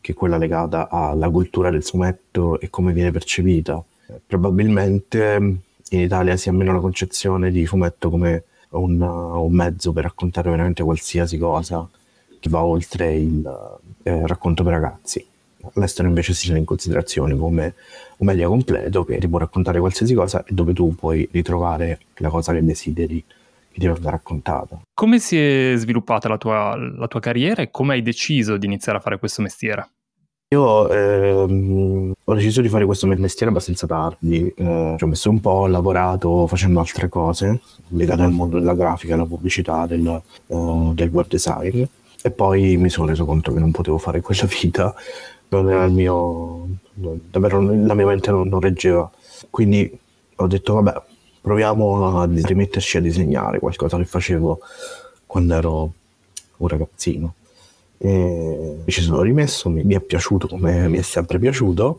che 0.01 0.11
è 0.11 0.15
quella 0.15 0.37
legata 0.37 0.89
alla 0.89 1.29
cultura 1.29 1.69
del 1.69 1.83
fumetto 1.83 2.59
e 2.59 2.69
come 2.69 2.93
viene 2.93 3.11
percepita. 3.11 3.83
Probabilmente 4.25 5.37
in 5.89 5.99
Italia 5.99 6.35
si 6.37 6.49
ha 6.49 6.53
meno 6.53 6.73
la 6.73 6.79
concezione 6.79 7.51
di 7.51 7.65
fumetto 7.65 8.09
come 8.09 8.43
un, 8.69 9.01
un 9.01 9.51
mezzo 9.51 9.91
per 9.91 10.03
raccontare 10.03 10.49
veramente 10.49 10.83
qualsiasi 10.83 11.37
cosa 11.37 11.87
che 12.39 12.49
va 12.49 12.63
oltre 12.63 13.15
il 13.15 13.79
eh, 14.03 14.27
racconto 14.27 14.63
per 14.63 14.73
ragazzi. 14.73 15.25
All'estero 15.73 16.07
invece 16.07 16.33
si 16.33 16.45
tiene 16.45 16.59
in 16.59 16.65
considerazione 16.65 17.35
come 17.35 17.73
un 18.17 18.27
media 18.27 18.47
completo 18.47 19.03
che 19.03 19.17
ti 19.17 19.27
può 19.27 19.39
raccontare 19.39 19.79
qualsiasi 19.79 20.13
cosa 20.13 20.43
e 20.43 20.53
dove 20.53 20.73
tu 20.73 20.95
puoi 20.95 21.27
ritrovare 21.31 21.99
la 22.17 22.29
cosa 22.29 22.53
che 22.53 22.63
desideri 22.63 23.23
che 23.71 23.79
ti 23.79 23.87
venga 23.87 24.09
raccontata. 24.09 24.81
Come 24.93 25.19
si 25.19 25.37
è 25.37 25.73
sviluppata 25.75 26.27
la 26.27 26.37
tua, 26.37 26.75
la 26.75 27.07
tua 27.07 27.19
carriera 27.19 27.61
e 27.61 27.71
come 27.71 27.93
hai 27.93 28.01
deciso 28.01 28.57
di 28.57 28.65
iniziare 28.65 28.97
a 28.97 29.01
fare 29.01 29.19
questo 29.19 29.41
mestiere? 29.41 29.89
Io 30.51 30.89
ehm, 30.89 32.13
ho 32.23 32.33
deciso 32.33 32.61
di 32.61 32.69
fare 32.69 32.83
questo 32.83 33.05
mestiere 33.05 33.51
abbastanza 33.51 33.85
tardi, 33.85 34.51
eh, 34.57 34.95
ci 34.97 35.03
ho 35.03 35.07
messo 35.07 35.29
un 35.29 35.39
po', 35.39 35.51
ho 35.51 35.67
lavorato 35.67 36.47
facendo 36.47 36.79
altre 36.79 37.07
cose 37.07 37.61
legate 37.89 38.23
al 38.23 38.31
mondo 38.31 38.57
della 38.57 38.73
grafica, 38.73 39.13
della 39.13 39.27
pubblicità, 39.27 39.85
del, 39.85 40.21
uh, 40.47 40.93
del 40.95 41.09
web 41.09 41.27
design 41.27 41.83
e 42.21 42.31
poi 42.31 42.77
mi 42.77 42.89
sono 42.89 43.07
reso 43.07 43.25
conto 43.25 43.53
che 43.53 43.59
non 43.59 43.69
potevo 43.69 43.99
fare 43.99 44.21
quella 44.21 44.47
vita, 44.61 44.93
non 45.49 45.69
era 45.69 45.83
il 45.83 45.93
mio, 45.93 46.67
davvero 46.95 47.61
la 47.61 47.93
mia 47.93 48.07
mente 48.07 48.31
non, 48.31 48.47
non 48.47 48.59
reggeva, 48.59 49.07
quindi 49.51 49.99
ho 50.35 50.47
detto 50.47 50.73
vabbè 50.73 51.01
proviamo 51.49 52.19
a 52.19 52.29
rimetterci 52.29 52.97
a 52.97 53.01
disegnare 53.01 53.57
qualcosa 53.57 53.97
che 53.97 54.05
facevo 54.05 54.59
quando 55.25 55.53
ero 55.55 55.93
un 56.57 56.67
ragazzino. 56.67 57.33
E 57.97 58.83
ci 58.85 59.01
sono 59.01 59.23
rimesso, 59.23 59.67
mi, 59.69 59.83
mi, 59.83 59.95
è 59.95 59.99
piaciuto 59.99 60.47
come 60.47 60.87
mi 60.87 60.99
è 60.99 61.01
sempre 61.01 61.39
piaciuto 61.39 61.97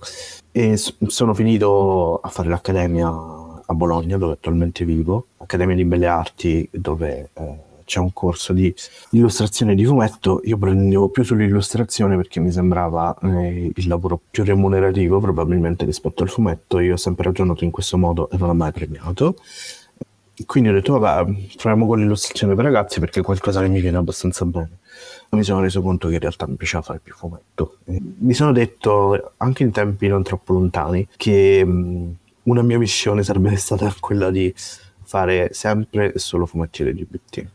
e 0.52 0.76
s- 0.76 0.94
sono 1.06 1.34
finito 1.34 2.20
a 2.22 2.28
fare 2.28 2.48
l'accademia 2.48 3.08
a 3.08 3.74
Bologna 3.74 4.16
dove 4.16 4.34
attualmente 4.34 4.84
vivo, 4.84 5.26
Accademia 5.38 5.74
di 5.74 5.84
Belle 5.84 6.06
Arti 6.06 6.68
dove 6.70 7.30
eh, 7.34 7.58
c'è 7.90 7.98
un 7.98 8.12
corso 8.12 8.52
di 8.52 8.72
illustrazione 9.10 9.74
di 9.74 9.84
fumetto, 9.84 10.40
io 10.44 10.56
prendevo 10.56 11.08
più 11.08 11.24
sull'illustrazione 11.24 12.14
perché 12.14 12.38
mi 12.38 12.52
sembrava 12.52 13.16
eh, 13.20 13.72
il 13.74 13.88
lavoro 13.88 14.20
più 14.30 14.44
remunerativo 14.44 15.18
probabilmente 15.18 15.84
rispetto 15.84 16.22
al 16.22 16.28
fumetto, 16.28 16.78
io 16.78 16.92
ho 16.92 16.96
sempre 16.96 17.24
ragionato 17.24 17.64
in 17.64 17.72
questo 17.72 17.98
modo 17.98 18.30
e 18.30 18.36
non 18.36 18.46
l'ho 18.46 18.54
mai 18.54 18.70
premiato 18.70 19.34
quindi 20.46 20.70
ho 20.70 20.72
detto 20.72 20.98
vabbè 20.98 21.32
proviamo 21.56 21.86
con 21.86 21.98
l'illustrazione 21.98 22.54
per 22.54 22.64
ragazzi 22.64 22.98
perché 22.98 23.20
è 23.20 23.22
qualcosa 23.22 23.60
che 23.60 23.68
mi 23.68 23.80
viene 23.80 23.98
abbastanza 23.98 24.46
bene 24.46 24.78
mi 25.30 25.44
sono 25.44 25.60
reso 25.60 25.80
conto 25.80 26.08
che 26.08 26.14
in 26.14 26.20
realtà 26.20 26.46
mi 26.46 26.56
piaceva 26.56 26.82
fare 26.82 27.00
più 27.02 27.14
fumetto. 27.14 27.78
Mi 27.84 28.34
sono 28.34 28.52
detto, 28.52 29.34
anche 29.36 29.62
in 29.62 29.70
tempi 29.70 30.08
non 30.08 30.22
troppo 30.22 30.52
lontani, 30.52 31.06
che 31.16 31.62
um, 31.64 32.12
una 32.44 32.62
mia 32.62 32.78
missione 32.78 33.22
sarebbe 33.22 33.54
stata 33.56 33.94
quella 34.00 34.30
di 34.30 34.52
fare 35.10 35.48
sempre 35.52 36.12
e 36.12 36.18
solo 36.20 36.46
fumetti 36.46 36.84
LGBT. 36.84 37.46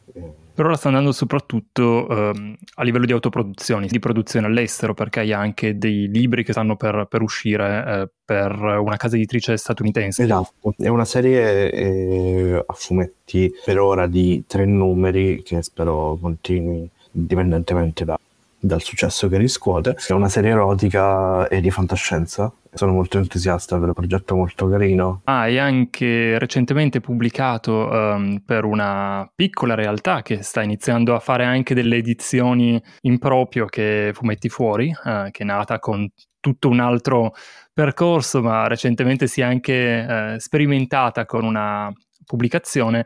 Però 0.56 0.68
ora 0.68 0.78
sta 0.78 0.88
andando 0.88 1.12
soprattutto 1.14 2.06
um, 2.10 2.56
a 2.76 2.84
livello 2.84 3.06
di 3.06 3.12
autoproduzioni, 3.14 3.88
di 3.88 4.00
produzione 4.00 4.46
all'estero, 4.46 4.94
perché 4.94 5.22
hai 5.22 5.34
anche 5.34 5.78
dei 5.78 6.08
libri 6.10 6.44
che 6.44 6.52
stanno 6.52 6.76
per, 6.76 7.08
per 7.10 7.22
uscire 7.22 7.84
eh, 7.86 8.10
per 8.24 8.52
una 8.52 8.96
casa 8.98 9.16
editrice 9.16 9.56
statunitense. 9.58 10.24
Esatto, 10.24 10.74
è 10.78 10.88
una 10.88 11.06
serie 11.06 11.72
eh, 11.72 12.64
a 12.66 12.74
fumetti 12.74 13.54
per 13.64 13.80
ora 13.80 14.08
di 14.08 14.44
tre 14.48 14.66
numeri 14.66 15.42
che 15.44 15.62
spero 15.62 16.18
continui 16.22 16.90
indipendentemente 17.12 18.06
da, 18.06 18.20
dal 18.66 18.82
successo 18.82 19.28
che 19.28 19.38
riscuote. 19.38 19.96
È 20.08 20.12
una 20.14 20.30
serie 20.30 20.52
erotica 20.52 21.48
e 21.48 21.62
di 21.62 21.70
fantascienza. 21.72 22.52
Sono 22.74 22.92
molto 22.92 23.18
entusiasta 23.18 23.78
del 23.78 23.94
progetto 23.94 24.36
molto 24.36 24.68
carino. 24.68 25.22
Ah, 25.26 25.42
hai 25.42 25.58
anche 25.58 26.38
recentemente 26.38 27.00
pubblicato 27.00 27.88
um, 27.90 28.42
per 28.46 28.66
una 28.66 29.30
piccola 29.34 29.76
realtà 29.76 30.22
che 30.22 30.42
sta 30.42 30.62
iniziando 30.62 31.16
a 31.16 31.20
fare 31.20 31.46
anche 31.46 31.74
delle 31.74 31.96
edizioni 31.96 32.82
in 33.02 33.18
proprio 33.18 33.66
che 33.66 34.12
fumetti 34.14 34.50
fuori, 34.50 34.90
uh, 34.90 35.32
che 35.32 35.44
è 35.44 35.46
nata 35.46 35.80
con 35.80 36.10
tutto 36.42 36.68
un 36.68 36.80
altro 36.82 37.34
percorso, 37.72 38.42
ma 38.42 38.68
recentemente 38.68 39.28
si 39.28 39.40
è 39.40 39.46
anche 39.46 40.06
uh, 40.36 40.40
sperimentata 40.40 41.26
con 41.26 41.46
una 41.46 41.92
pubblicazione. 42.26 43.06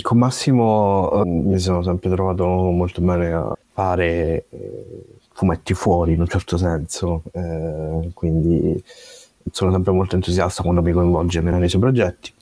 Con 0.00 0.18
Massimo 0.18 1.22
eh, 1.22 1.28
mi 1.28 1.58
sono 1.58 1.82
sempre 1.82 2.08
trovato 2.08 2.44
molto 2.46 3.02
bene 3.02 3.32
a 3.32 3.52
fare 3.72 4.46
eh, 4.50 5.04
fumetti 5.32 5.74
fuori 5.74 6.12
in 6.12 6.20
un 6.20 6.28
certo 6.28 6.56
senso, 6.56 7.22
eh, 7.32 8.10
quindi 8.14 8.82
sono 9.50 9.72
sempre 9.72 9.92
molto 9.92 10.14
entusiasta 10.14 10.62
quando 10.62 10.82
mi 10.82 10.92
coinvolge 10.92 11.40
nei 11.40 11.68
suoi 11.68 11.80
progetti. 11.80 12.32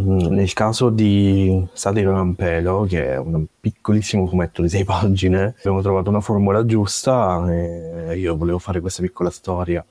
Mm, 0.00 0.26
nel 0.32 0.52
caso 0.54 0.90
di 0.90 1.64
Satiro 1.72 2.12
Lampelo, 2.12 2.84
che 2.88 3.12
è 3.12 3.16
un 3.16 3.44
piccolissimo 3.60 4.26
fumetto 4.26 4.60
di 4.60 4.68
sei 4.68 4.82
pagine, 4.84 5.54
abbiamo 5.58 5.82
trovato 5.82 6.10
una 6.10 6.20
formula 6.20 6.64
giusta 6.64 7.44
e 7.48 8.18
io 8.18 8.36
volevo 8.36 8.58
fare 8.58 8.80
questa 8.80 9.02
piccola 9.02 9.30
storia 9.30 9.84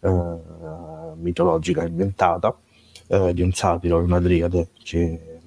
eh, 0.00 0.36
mitologica 1.16 1.84
inventata 1.84 2.56
eh, 3.08 3.34
di 3.34 3.42
un 3.42 3.52
satiro 3.52 3.98
e 3.98 4.02
una 4.02 4.20
driade 4.20 4.68
che 4.80 5.40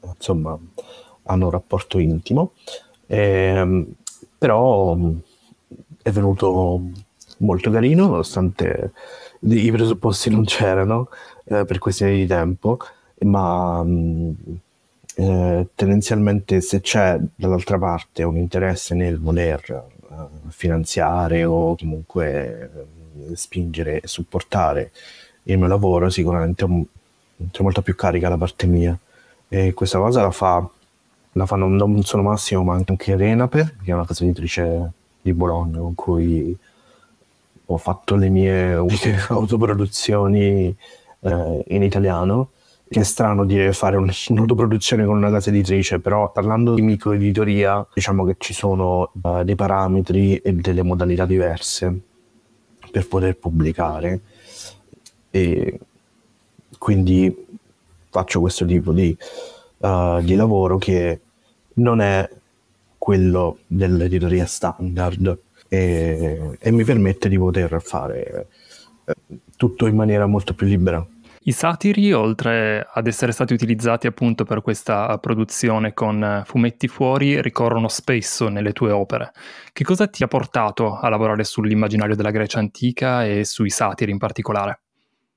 insomma 0.00 0.58
hanno 1.24 1.44
un 1.44 1.50
rapporto 1.50 1.98
intimo, 1.98 2.52
eh, 3.06 3.86
però 4.38 4.96
è 6.02 6.10
venuto 6.10 6.80
molto 7.38 7.70
carino 7.70 8.06
nonostante 8.06 8.92
i 9.40 9.70
presupposti 9.70 10.30
non 10.30 10.44
c'erano 10.44 11.08
eh, 11.44 11.64
per 11.64 11.78
questioni 11.78 12.16
di 12.16 12.26
tempo, 12.26 12.78
ma 13.20 13.82
mh, 13.82 14.34
eh, 15.16 15.66
tendenzialmente 15.74 16.60
se 16.60 16.80
c'è 16.80 17.18
dall'altra 17.34 17.78
parte 17.78 18.22
un 18.22 18.36
interesse 18.36 18.94
nel 18.94 19.20
voler 19.20 19.86
uh, 20.08 20.48
finanziare 20.48 21.44
o 21.44 21.76
comunque 21.76 22.70
uh, 22.72 23.34
spingere 23.34 24.00
e 24.00 24.08
supportare 24.08 24.90
il 25.44 25.58
mio 25.58 25.68
lavoro 25.68 26.10
sicuramente 26.10 26.66
c'è 27.50 27.62
molta 27.62 27.82
più 27.82 27.94
carica 27.94 28.28
da 28.28 28.36
parte 28.36 28.66
mia. 28.66 28.98
E 29.48 29.72
questa 29.74 29.98
cosa 29.98 30.22
la 30.22 30.30
fa, 30.30 30.68
la 31.34 31.46
fa 31.46 31.56
non, 31.56 32.02
solo 32.02 32.22
Massimo, 32.22 32.64
ma 32.64 32.74
anche 32.74 33.16
Renape, 33.16 33.76
che 33.84 33.90
è 33.90 33.94
una 33.94 34.06
casa 34.06 34.24
editrice 34.24 34.90
di 35.22 35.32
Bologna 35.32 35.78
con 35.78 35.94
cui 35.94 36.56
ho 37.66 37.76
fatto 37.76 38.16
le 38.16 38.28
mie 38.28 38.74
autoproduzioni 39.28 40.76
eh, 41.20 41.64
in 41.68 41.82
italiano. 41.82 42.50
Che 42.86 43.00
è 43.00 43.02
strano 43.02 43.46
dire 43.46 43.72
fare 43.72 43.96
un'autoproduzione 43.96 45.06
con 45.06 45.16
una 45.16 45.30
casa 45.30 45.48
editrice, 45.48 45.98
però 45.98 46.30
parlando 46.30 46.74
di 46.74 46.82
microeditoria, 46.82 47.84
diciamo 47.92 48.24
che 48.24 48.36
ci 48.38 48.52
sono 48.52 49.10
uh, 49.20 49.42
dei 49.42 49.56
parametri 49.56 50.36
e 50.36 50.52
delle 50.52 50.82
modalità 50.82 51.24
diverse 51.24 52.00
per 52.92 53.08
poter 53.08 53.36
pubblicare. 53.36 54.20
E 55.30 55.80
quindi 56.78 57.46
faccio 58.10 58.40
questo 58.40 58.66
tipo 58.66 58.92
di, 58.92 59.16
uh, 59.78 60.20
di 60.20 60.34
lavoro 60.36 60.76
che 60.76 61.20
non 61.74 62.00
è 62.00 62.28
quello 62.98 63.58
dell'editoria 63.66 64.46
standard 64.46 65.38
e, 65.68 66.56
e 66.58 66.70
mi 66.70 66.84
permette 66.84 67.28
di 67.28 67.38
poter 67.38 67.80
fare 67.82 68.46
eh, 69.04 69.14
tutto 69.56 69.86
in 69.86 69.94
maniera 69.94 70.26
molto 70.26 70.54
più 70.54 70.66
libera. 70.66 71.04
I 71.46 71.52
satiri, 71.52 72.10
oltre 72.14 72.88
ad 72.90 73.06
essere 73.06 73.30
stati 73.30 73.52
utilizzati 73.52 74.06
appunto 74.06 74.44
per 74.44 74.62
questa 74.62 75.18
produzione 75.18 75.92
con 75.92 76.42
fumetti 76.46 76.88
fuori, 76.88 77.42
ricorrono 77.42 77.88
spesso 77.88 78.48
nelle 78.48 78.72
tue 78.72 78.90
opere. 78.90 79.32
Che 79.70 79.84
cosa 79.84 80.06
ti 80.06 80.22
ha 80.22 80.26
portato 80.26 80.96
a 80.96 81.06
lavorare 81.10 81.44
sull'immaginario 81.44 82.16
della 82.16 82.30
Grecia 82.30 82.60
antica 82.60 83.26
e 83.26 83.44
sui 83.44 83.68
satiri 83.68 84.10
in 84.10 84.16
particolare? 84.16 84.80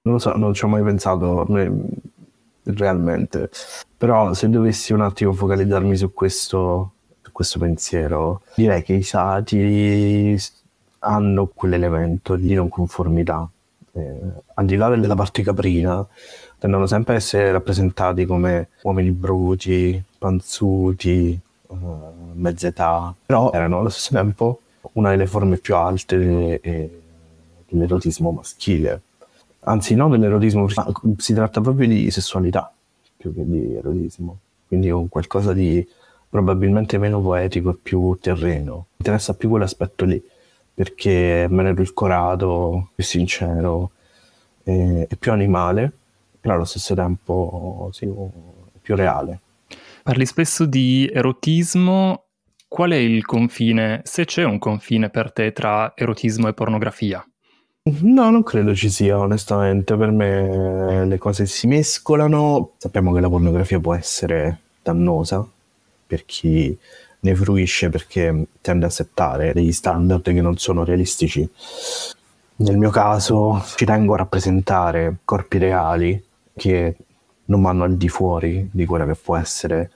Non 0.03 0.13
lo 0.13 0.20
so, 0.22 0.38
non 0.38 0.53
ci 0.53 0.63
ho 0.63 0.70
mai 0.70 0.82
pensato 0.82 1.46
realmente, 2.75 3.50
però 3.97 4.33
se 4.33 4.50
dovessi 4.50 4.93
un 4.93 5.01
attimo 5.01 5.33
focalizzarmi 5.33 5.95
su 5.95 6.13
questo, 6.13 6.91
questo 7.31 7.59
pensiero. 7.59 8.41
Direi 8.55 8.81
che 8.81 8.93
i 8.93 9.03
satiri 9.03 10.38
hanno 11.00 11.47
quell'elemento 11.53 12.36
di 12.36 12.53
non 12.53 12.67
conformità. 12.67 13.47
Eh, 13.93 14.19
al 14.55 14.65
di 14.65 14.75
là 14.75 14.89
della 14.89 15.15
parte 15.15 15.43
caprina, 15.43 16.05
tendono 16.57 16.88
sempre 16.88 17.13
a 17.13 17.17
essere 17.17 17.51
rappresentati 17.51 18.25
come 18.25 18.69
uomini 18.81 19.12
bruti, 19.12 20.01
panzuti, 20.17 21.39
uh, 21.67 21.77
mezz'età, 22.33 23.13
però 23.25 23.51
erano 23.51 23.79
allo 23.79 23.89
stesso 23.89 24.13
tempo 24.13 24.62
una 24.93 25.12
delle 25.12 25.27
forme 25.27 25.57
più 25.57 25.75
alte 25.75 26.59
dell'erotismo 27.67 28.31
maschile. 28.31 29.01
Anzi, 29.67 29.95
non 29.95 30.12
dell'erotismo, 30.12 30.67
si 31.17 31.33
tratta 31.33 31.59
proprio 31.59 31.88
di 31.89 32.09
sessualità 32.09 32.74
più 33.17 33.33
che 33.33 33.45
di 33.45 33.75
erotismo. 33.75 34.39
Quindi 34.65 34.89
un 34.89 35.09
qualcosa 35.09 35.51
di 35.51 35.86
probabilmente 36.29 36.97
meno 36.97 37.21
poetico 37.21 37.71
e 37.71 37.77
più 37.81 38.17
terreno. 38.21 38.74
Mi 38.74 38.95
interessa 39.00 39.33
più 39.33 39.50
quell'aspetto 39.50 40.05
lì, 40.05 40.24
perché 40.74 41.43
è 41.43 41.47
meno 41.47 41.69
edulcorato, 41.69 42.91
più 42.95 43.03
sincero 43.03 43.91
e 44.63 45.07
più 45.19 45.31
animale, 45.33 45.91
però 46.39 46.55
allo 46.55 46.65
stesso 46.65 46.95
tempo 46.95 47.89
sì, 47.91 48.09
più 48.81 48.95
reale. 48.95 49.39
Parli 50.03 50.25
spesso 50.25 50.65
di 50.65 51.09
erotismo, 51.13 52.27
qual 52.69 52.91
è 52.91 52.95
il 52.95 53.25
confine, 53.25 54.01
se 54.05 54.24
c'è 54.24 54.43
un 54.43 54.59
confine 54.59 55.09
per 55.09 55.33
te 55.33 55.51
tra 55.51 55.91
erotismo 55.95 56.47
e 56.47 56.53
pornografia? 56.53 57.25
No, 58.01 58.29
non 58.29 58.44
credo 58.44 58.75
ci 58.75 58.89
sia, 58.89 59.17
onestamente. 59.17 59.96
Per 59.96 60.12
me 60.12 61.06
le 61.06 61.17
cose 61.17 61.46
si 61.46 61.67
mescolano. 61.67 62.72
Sappiamo 62.77 63.13
che 63.13 63.20
la 63.20 63.29
pornografia 63.29 63.79
può 63.79 63.94
essere 63.94 64.60
dannosa, 64.82 65.46
per 66.06 66.25
chi 66.25 66.77
ne 67.20 67.36
fruisce 67.36 67.89
perché 67.89 68.46
tende 68.62 68.86
a 68.86 68.89
settare 68.89 69.53
degli 69.53 69.72
standard 69.72 70.22
che 70.22 70.41
non 70.41 70.58
sono 70.58 70.84
realistici. 70.84 71.50
Nel 72.58 72.77
mio 72.77 72.89
caso 72.89 73.63
ci 73.75 73.86
tengo 73.86 74.13
a 74.13 74.17
rappresentare 74.17 75.17
corpi 75.24 75.58
reali 75.58 76.24
che 76.56 76.96
non 77.46 77.62
vanno 77.62 77.84
al 77.84 77.96
di 77.98 78.10
fuori 78.10 78.70
di 78.72 78.86
quella 78.86 79.06
che 79.06 79.15
può 79.15 79.36
essere 79.36 79.91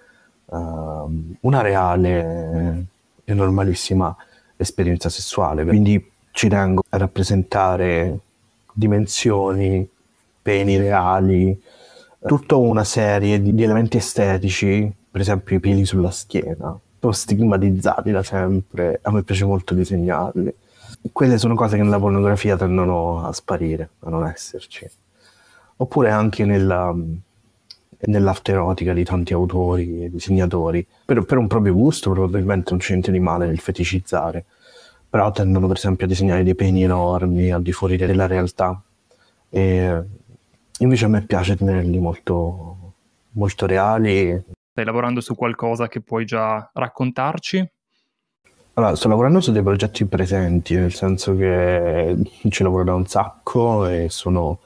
uh, 0.46 1.36
una 1.42 1.62
reale 1.62 2.86
e 3.24 3.34
normalissima 3.34 4.16
esperienza 4.58 5.10
sessuale. 5.10 5.66
Quindi 5.66 6.11
ci 6.32 6.48
tengo 6.48 6.84
a 6.90 6.98
rappresentare 6.98 8.20
dimensioni, 8.74 9.88
peni 10.42 10.78
reali, 10.78 11.62
tutta 12.26 12.56
una 12.56 12.84
serie 12.84 13.42
di, 13.42 13.54
di 13.54 13.64
elementi 13.64 13.98
estetici 13.98 15.00
per 15.12 15.20
esempio 15.20 15.58
i 15.58 15.60
peli 15.60 15.86
sulla 15.86 16.10
schiena, 16.10 16.80
stigmatizzati 17.10 18.12
da 18.12 18.24
sempre, 18.24 19.00
a 19.02 19.12
me 19.12 19.24
piace 19.24 19.44
molto 19.44 19.74
disegnarli. 19.74 20.54
Quelle 21.12 21.38
sono 21.38 21.54
cose 21.54 21.76
che 21.76 21.84
nella 21.84 22.00
pornografia 22.00 22.56
tendono 22.56 23.26
a 23.26 23.34
sparire, 23.34 23.90
a 24.00 24.10
non 24.10 24.26
esserci. 24.26 24.90
Oppure 25.76 26.12
anche 26.12 26.46
nella, 26.46 26.96
nell'arte 28.00 28.52
erotica 28.54 28.94
di 28.94 29.04
tanti 29.04 29.34
autori 29.34 30.06
e 30.06 30.10
disegnatori. 30.10 30.86
Per, 31.04 31.26
per, 31.26 31.38
un 31.38 31.48
proprio 31.48 31.74
gusto 31.74 32.12
probabilmente 32.12 32.70
non 32.70 32.80
c'è 32.80 32.92
niente 32.92 33.12
di 33.12 33.20
male 33.20 33.48
nel 33.48 33.60
feticizzare, 33.60 34.46
però 35.12 35.30
tendono 35.30 35.68
per 35.68 35.76
esempio 35.76 36.06
a 36.06 36.10
disegnare 36.10 36.42
dei 36.42 36.56
peni 36.56 36.84
enormi 36.84 37.52
al 37.52 37.62
di 37.62 37.72
fuori 37.72 37.98
della 37.98 38.26
realtà. 38.26 38.82
E 39.50 40.04
invece 40.80 41.06
a 41.06 41.10
me 41.10 41.22
piace 41.22 41.56
tenerli 41.56 42.00
molto, 42.00 42.94
molto 43.34 43.68
reali 43.68 44.44
Stai 44.72 44.86
lavorando 44.86 45.20
su 45.20 45.36
qualcosa 45.36 45.90
che 45.90 46.00
puoi 46.00 46.24
già 46.24 46.72
raccontarci? 46.74 47.72
Allora, 48.76 48.96
sto 48.96 49.10
lavorando 49.10 49.42
su 49.42 49.52
dei 49.52 49.62
progetti 49.62 50.06
presenti, 50.06 50.76
nel 50.76 50.94
senso 50.94 51.36
che 51.36 52.16
ci 52.48 52.64
lavoro 52.64 52.86
da 52.86 52.94
un 52.94 53.06
sacco 53.06 53.86
e 53.86 54.08
sono 54.10 54.62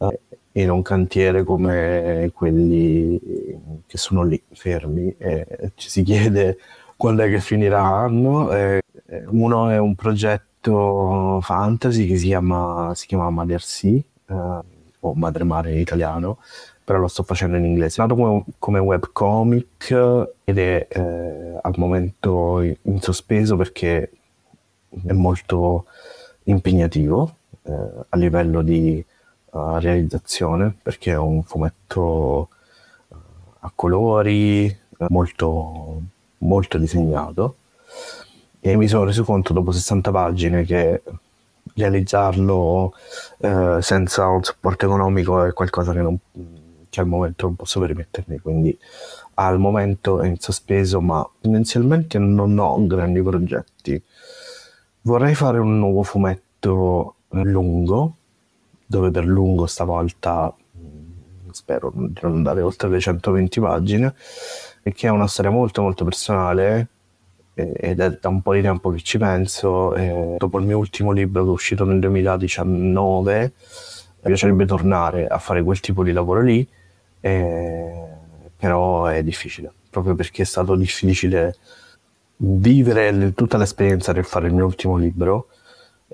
eh, 0.00 0.20
in 0.60 0.70
un 0.70 0.82
cantiere 0.82 1.44
come 1.44 2.32
quelli 2.34 3.20
che 3.86 3.96
sono 3.96 4.24
lì 4.24 4.42
fermi 4.52 5.14
e 5.18 5.70
ci 5.76 5.88
si 5.88 6.02
chiede 6.02 6.58
quando 6.96 7.22
è 7.22 7.28
che 7.28 7.40
finiranno. 7.40 8.52
E 8.52 8.82
uno 9.28 9.68
è 9.68 9.78
un 9.78 9.94
progetto 9.94 11.40
fantasy 11.42 12.06
che 12.06 12.16
si 12.16 12.26
chiama, 12.26 12.92
si 12.94 13.06
chiama 13.06 13.30
Mother 13.30 13.62
Sea, 13.62 14.00
eh, 14.26 14.60
o 15.00 15.14
Madre 15.14 15.44
Mare 15.44 15.72
in 15.72 15.78
italiano, 15.78 16.38
però 16.82 16.98
lo 16.98 17.08
sto 17.08 17.22
facendo 17.22 17.56
in 17.56 17.64
inglese. 17.64 18.00
È 18.00 18.06
nato 18.06 18.16
come, 18.16 18.44
come 18.58 18.78
webcomic 18.78 20.28
ed 20.44 20.58
è 20.58 20.86
eh, 20.88 21.58
al 21.60 21.74
momento 21.76 22.60
in 22.60 23.00
sospeso 23.00 23.56
perché 23.56 24.10
è 25.06 25.12
molto 25.12 25.86
impegnativo 26.44 27.36
eh, 27.62 27.72
a 28.08 28.16
livello 28.16 28.62
di 28.62 29.04
uh, 29.50 29.76
realizzazione 29.78 30.76
perché 30.82 31.12
è 31.12 31.16
un 31.16 31.42
fumetto 31.42 32.48
uh, 33.08 33.16
a 33.60 33.72
colori 33.74 34.76
molto, 35.08 36.00
molto 36.44 36.78
disegnato 36.78 37.56
e 38.60 38.76
mi 38.76 38.88
sono 38.88 39.04
reso 39.04 39.24
conto 39.24 39.52
dopo 39.52 39.72
60 39.72 40.10
pagine 40.10 40.64
che 40.64 41.02
realizzarlo 41.74 42.94
eh, 43.38 43.78
senza 43.80 44.26
un 44.28 44.42
supporto 44.42 44.86
economico 44.86 45.44
è 45.44 45.52
qualcosa 45.52 45.92
che 45.92 46.00
non 46.00 46.18
che 46.94 47.00
al 47.00 47.08
momento 47.08 47.46
non 47.46 47.56
posso 47.56 47.80
permettermi, 47.80 48.38
quindi 48.38 48.78
al 49.34 49.58
momento 49.58 50.20
è 50.20 50.28
in 50.28 50.38
sospeso, 50.38 51.00
ma 51.00 51.28
tendenzialmente 51.40 52.20
non 52.20 52.56
ho 52.56 52.86
grandi 52.86 53.20
progetti. 53.20 54.00
Vorrei 55.00 55.34
fare 55.34 55.58
un 55.58 55.76
nuovo 55.76 56.04
fumetto 56.04 57.16
lungo, 57.30 58.14
dove 58.86 59.10
per 59.10 59.24
lungo 59.24 59.66
stavolta 59.66 60.54
spero 61.54 61.92
di 61.94 62.18
non 62.22 62.34
andare 62.34 62.62
oltre 62.62 62.88
le 62.88 63.00
120 63.00 63.60
pagine, 63.60 64.14
e 64.82 64.92
che 64.92 65.06
è 65.06 65.10
una 65.10 65.26
storia 65.26 65.50
molto 65.50 65.82
molto 65.82 66.04
personale 66.04 66.88
ed 67.54 68.00
è 68.00 68.10
da 68.20 68.28
un 68.28 68.42
po' 68.42 68.52
di 68.52 68.62
tempo 68.62 68.90
che 68.90 69.00
ci 69.00 69.16
penso. 69.18 69.94
dopo 70.38 70.58
il 70.58 70.66
mio 70.66 70.78
ultimo 70.78 71.12
libro 71.12 71.42
che 71.42 71.48
è 71.48 71.52
uscito 71.52 71.84
nel 71.84 72.00
2019, 72.00 73.40
mi 73.42 74.30
piacerebbe 74.30 74.66
tornare 74.66 75.26
a 75.26 75.38
fare 75.38 75.62
quel 75.62 75.80
tipo 75.80 76.02
di 76.02 76.12
lavoro 76.12 76.40
lì 76.40 76.66
eh, 77.24 78.06
però 78.54 79.06
è 79.06 79.22
difficile, 79.22 79.72
proprio 79.88 80.14
perché 80.14 80.42
è 80.42 80.44
stato 80.44 80.74
difficile 80.74 81.56
vivere 82.36 83.32
tutta 83.32 83.56
l'esperienza 83.56 84.12
del 84.12 84.26
fare 84.26 84.48
il 84.48 84.52
mio 84.52 84.66
ultimo 84.66 84.98
libro. 84.98 85.48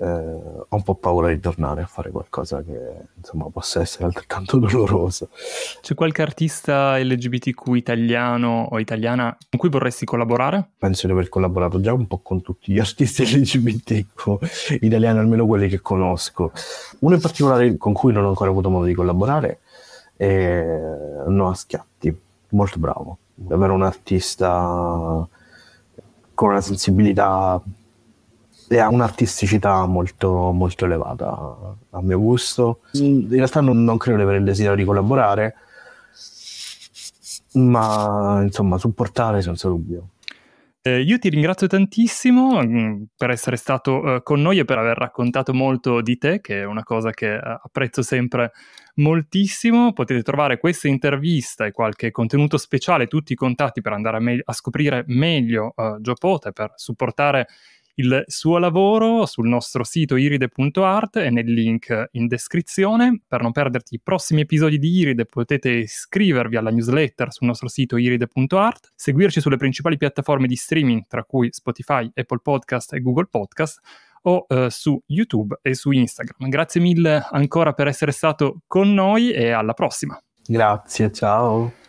Eh, 0.01 0.05
ho 0.05 0.75
un 0.75 0.81
po' 0.81 0.95
paura 0.95 1.27
di 1.27 1.39
tornare 1.39 1.83
a 1.83 1.85
fare 1.85 2.09
qualcosa 2.09 2.63
che 2.63 3.09
insomma 3.17 3.45
possa 3.51 3.81
essere 3.81 4.05
altrettanto 4.05 4.57
doloroso. 4.57 5.29
C'è 5.79 5.93
qualche 5.93 6.23
artista 6.23 6.97
LGBTQ 6.97 7.75
italiano 7.75 8.67
o 8.71 8.79
italiana 8.79 9.37
con 9.47 9.59
cui 9.59 9.69
vorresti 9.69 10.05
collaborare? 10.05 10.69
Penso 10.75 11.05
di 11.05 11.13
aver 11.13 11.29
collaborato 11.29 11.79
già 11.81 11.93
un 11.93 12.07
po' 12.07 12.17
con 12.17 12.41
tutti 12.41 12.71
gli 12.71 12.79
artisti 12.79 13.23
LGBTQ 13.37 14.79
italiani, 14.81 15.19
almeno 15.19 15.45
quelli 15.45 15.67
che 15.67 15.81
conosco. 15.81 16.51
Uno 17.01 17.13
in 17.13 17.21
particolare 17.21 17.77
con 17.77 17.93
cui 17.93 18.11
non 18.11 18.25
ho 18.25 18.29
ancora 18.29 18.49
avuto 18.49 18.71
modo 18.71 18.85
di 18.85 18.95
collaborare 18.95 19.59
e 20.17 20.65
Noah 21.27 21.53
Schiatti, 21.53 22.19
molto 22.49 22.79
bravo, 22.79 23.17
davvero 23.35 23.75
un 23.75 23.83
artista 23.83 25.27
con 26.33 26.49
una 26.49 26.61
sensibilità 26.61 27.61
e 28.71 28.79
ha 28.79 28.87
un'artisticità 28.87 29.85
molto, 29.85 30.51
molto 30.53 30.85
elevata 30.85 31.75
a 31.89 32.01
mio 32.01 32.19
gusto. 32.19 32.79
In 32.93 33.27
realtà 33.29 33.59
non, 33.59 33.83
non 33.83 33.97
credo 33.97 34.15
di 34.15 34.23
avere 34.23 34.37
il 34.37 34.45
desiderio 34.45 34.77
di 34.77 34.85
collaborare, 34.85 35.55
ma 37.55 38.39
insomma 38.41 38.77
supportare 38.77 39.41
senza 39.41 39.67
dubbio. 39.67 40.11
Eh, 40.83 41.01
io 41.01 41.19
ti 41.19 41.27
ringrazio 41.27 41.67
tantissimo 41.67 42.63
mm, 42.63 43.03
per 43.17 43.29
essere 43.29 43.57
stato 43.57 44.15
eh, 44.15 44.23
con 44.23 44.41
noi 44.41 44.59
e 44.59 44.65
per 44.65 44.77
aver 44.77 44.97
raccontato 44.97 45.53
molto 45.53 45.99
di 45.99 46.17
te, 46.17 46.39
che 46.39 46.61
è 46.61 46.65
una 46.65 46.83
cosa 46.83 47.11
che 47.11 47.33
eh, 47.35 47.39
apprezzo 47.39 48.01
sempre 48.01 48.53
moltissimo. 48.95 49.91
Potete 49.91 50.23
trovare 50.23 50.57
questa 50.59 50.87
intervista 50.87 51.65
e 51.65 51.71
qualche 51.71 52.09
contenuto 52.11 52.57
speciale, 52.57 53.07
tutti 53.07 53.33
i 53.33 53.35
contatti 53.35 53.81
per 53.81 53.91
andare 53.91 54.15
a, 54.15 54.21
me- 54.21 54.41
a 54.41 54.53
scoprire 54.53 55.03
meglio 55.07 55.73
Joe 55.99 56.15
Pote, 56.17 56.53
per 56.53 56.71
supportare 56.75 57.47
il 57.95 58.23
suo 58.27 58.57
lavoro 58.57 59.25
sul 59.25 59.47
nostro 59.47 59.83
sito 59.83 60.15
iride.art 60.15 61.17
e 61.17 61.29
nel 61.29 61.51
link 61.51 62.09
in 62.11 62.27
descrizione. 62.27 63.21
Per 63.27 63.41
non 63.41 63.51
perderti 63.51 63.95
i 63.95 64.01
prossimi 64.01 64.41
episodi 64.41 64.77
di 64.77 64.89
Iride 64.89 65.25
potete 65.25 65.69
iscrivervi 65.69 66.55
alla 66.55 66.71
newsletter 66.71 67.31
sul 67.31 67.47
nostro 67.47 67.67
sito 67.67 67.97
iride.art, 67.97 68.91
seguirci 68.95 69.41
sulle 69.41 69.57
principali 69.57 69.97
piattaforme 69.97 70.47
di 70.47 70.55
streaming 70.55 71.03
tra 71.07 71.23
cui 71.23 71.49
Spotify, 71.51 72.09
Apple 72.13 72.39
Podcast 72.41 72.93
e 72.93 73.01
Google 73.01 73.27
Podcast 73.29 73.79
o 74.23 74.45
eh, 74.47 74.69
su 74.69 75.01
YouTube 75.07 75.59
e 75.61 75.73
su 75.73 75.91
Instagram. 75.91 76.49
Grazie 76.49 76.81
mille 76.81 77.25
ancora 77.29 77.73
per 77.73 77.87
essere 77.87 78.11
stato 78.11 78.61
con 78.67 78.93
noi 78.93 79.31
e 79.31 79.51
alla 79.51 79.73
prossima. 79.73 80.19
Grazie, 80.45 81.11
ciao. 81.11 81.80